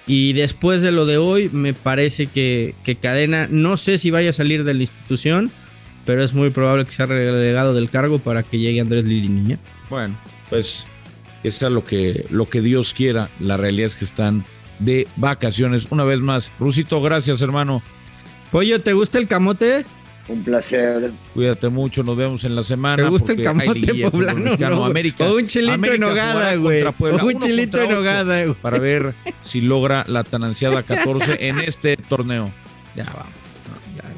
Y 0.07 0.33
después 0.33 0.83
de 0.83 0.91
lo 0.91 1.07
de 1.07 1.19
hoy, 1.19 1.51
me 1.53 1.73
parece 1.73 2.27
que, 2.27 2.75
Cadena, 3.01 3.47
no 3.51 3.77
sé 3.77 3.99
si 3.99 4.11
vaya 4.11 4.31
a 4.31 4.33
salir 4.33 4.65
de 4.65 4.75
la 4.75 4.83
institución, 4.83 5.51
pero 6.05 6.25
es 6.25 6.33
muy 6.33 6.51
probable 6.51 6.85
que 6.85 6.91
sea 6.91 7.07
relegado 7.07 7.75
del 7.75 7.91
cargo 7.91 8.19
para 8.19 8.43
que 8.43 8.59
llegue 8.59 8.81
Andrés 8.81 9.05
Lili 9.05 9.57
Bueno, 9.89 10.19
pues 10.49 10.87
eso 11.45 11.67
es 11.67 11.73
lo 11.73 11.85
que, 11.85 12.27
lo 12.31 12.49
que 12.49 12.61
Dios 12.61 12.93
quiera. 12.93 13.31
La 13.39 13.57
realidad 13.57 13.87
es 13.87 13.97
que 13.97 14.05
están 14.05 14.45
de 14.81 15.07
vacaciones. 15.17 15.87
Una 15.91 16.05
vez 16.05 16.21
más, 16.21 16.51
Rusito, 16.59 17.01
gracias, 17.01 17.41
hermano. 17.41 17.83
Pollo, 18.51 18.81
¿te 18.81 18.95
gusta 18.95 19.19
el 19.19 19.29
camote? 19.29 19.85
Un 20.31 20.45
placer. 20.45 21.11
Cuídate 21.35 21.69
mucho, 21.71 22.05
nos 22.05 22.17
vemos 22.17 22.45
en 22.45 22.55
la 22.55 22.63
semana. 22.63 23.03
¿Te 23.03 23.09
gusta 23.09 23.33
el 23.33 23.43
camote 23.43 24.09
poblano? 24.11 24.57
No, 24.57 24.85
América, 24.85 25.29
o 25.29 25.37
un 25.37 25.47
chilito 25.49 25.93
en 25.93 26.01
nogada, 26.01 26.55
güey. 26.55 26.85
O 26.85 27.27
un 27.27 27.39
chilito 27.41 27.83
en 27.83 27.91
nogada, 27.91 28.45
güey. 28.45 28.55
Para 28.63 28.79
ver 28.79 29.13
si 29.41 29.61
logra 29.61 30.05
la 30.07 30.23
tan 30.23 30.45
ansiada 30.45 30.85
14 30.85 31.49
en 31.49 31.59
este 31.67 31.97
torneo. 31.97 32.53
Ya 32.95 33.07
vamos. 33.07 33.33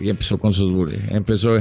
Ya, 0.00 0.10
empezó 0.10 0.36
con 0.36 0.52
sus 0.52 0.92
empezó 1.08 1.54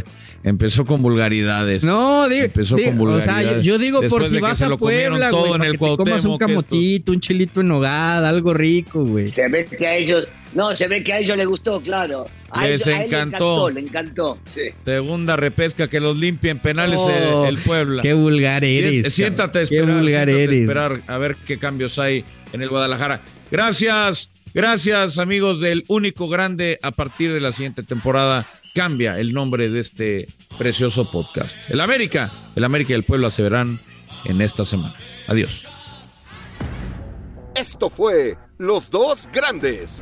empezó 0.43 0.83
con 0.83 1.01
vulgaridades. 1.01 1.85
No, 1.85 2.27
digo, 2.27 2.43
empezó 2.43 2.75
con 2.75 2.97
vulgaridades. 2.97 3.45
O 3.45 3.53
sea, 3.53 3.61
yo, 3.61 3.77
digo 3.77 4.01
por 4.09 4.25
si 4.25 4.39
vas 4.39 4.61
a 4.61 4.75
Puebla, 4.75 5.31
güey, 5.31 5.53
en 5.53 5.61
el 5.61 5.71
que 5.77 5.87
te 5.87 5.95
comas 5.95 6.25
un 6.25 6.37
camotito, 6.37 7.13
un 7.13 7.21
chilito 7.21 7.61
en 7.61 7.69
nogada, 7.69 8.27
algo 8.27 8.53
rico, 8.53 9.05
güey. 9.05 9.29
Se 9.29 9.47
ve 9.47 9.65
que 9.65 9.87
a 9.87 9.95
ellos 9.95 10.27
no, 10.53 10.75
se 10.75 10.87
ve 10.89 11.03
que 11.03 11.13
a 11.13 11.19
ellos 11.19 11.37
les 11.37 11.47
gustó, 11.47 11.79
claro. 11.81 12.27
Les 12.59 12.85
encantó. 12.87 13.69
le 13.69 13.81
encantó, 13.81 14.39
sí. 14.45 14.69
Segunda 14.85 15.35
repesca 15.35 15.87
que 15.87 15.99
los 15.99 16.17
limpien 16.17 16.59
penales 16.59 16.99
oh, 16.99 17.45
el, 17.45 17.57
Puebla. 17.57 18.01
Qué 18.01 18.13
vulgar 18.13 18.63
eres. 18.63 19.13
Siéntate 19.13 19.59
a 19.59 19.61
esperar, 19.63 19.87
qué 19.87 19.93
vulgar 19.93 20.29
eres. 20.29 20.59
esperar 20.61 21.01
a 21.07 21.17
ver 21.17 21.37
qué 21.45 21.57
cambios 21.57 21.99
hay 21.99 22.25
en 22.53 22.61
el 22.61 22.69
Guadalajara. 22.69 23.21
Gracias, 23.51 24.29
gracias 24.53 25.17
amigos 25.17 25.61
del 25.61 25.83
único 25.87 26.27
grande. 26.27 26.79
A 26.81 26.91
partir 26.91 27.33
de 27.33 27.39
la 27.39 27.51
siguiente 27.53 27.83
temporada 27.83 28.47
cambia 28.73 29.19
el 29.19 29.33
nombre 29.33 29.69
de 29.69 29.79
este 29.79 30.27
precioso 30.57 31.09
podcast. 31.09 31.69
El 31.69 31.81
América, 31.81 32.31
el 32.55 32.63
América 32.63 32.93
y 32.93 32.95
el 32.95 33.03
Puebla 33.03 33.29
se 33.29 33.43
verán 33.43 33.79
en 34.25 34.41
esta 34.41 34.65
semana. 34.65 34.95
Adiós. 35.27 35.67
Esto 37.55 37.89
fue 37.89 38.37
Los 38.57 38.89
Dos 38.89 39.27
Grandes, 39.31 40.01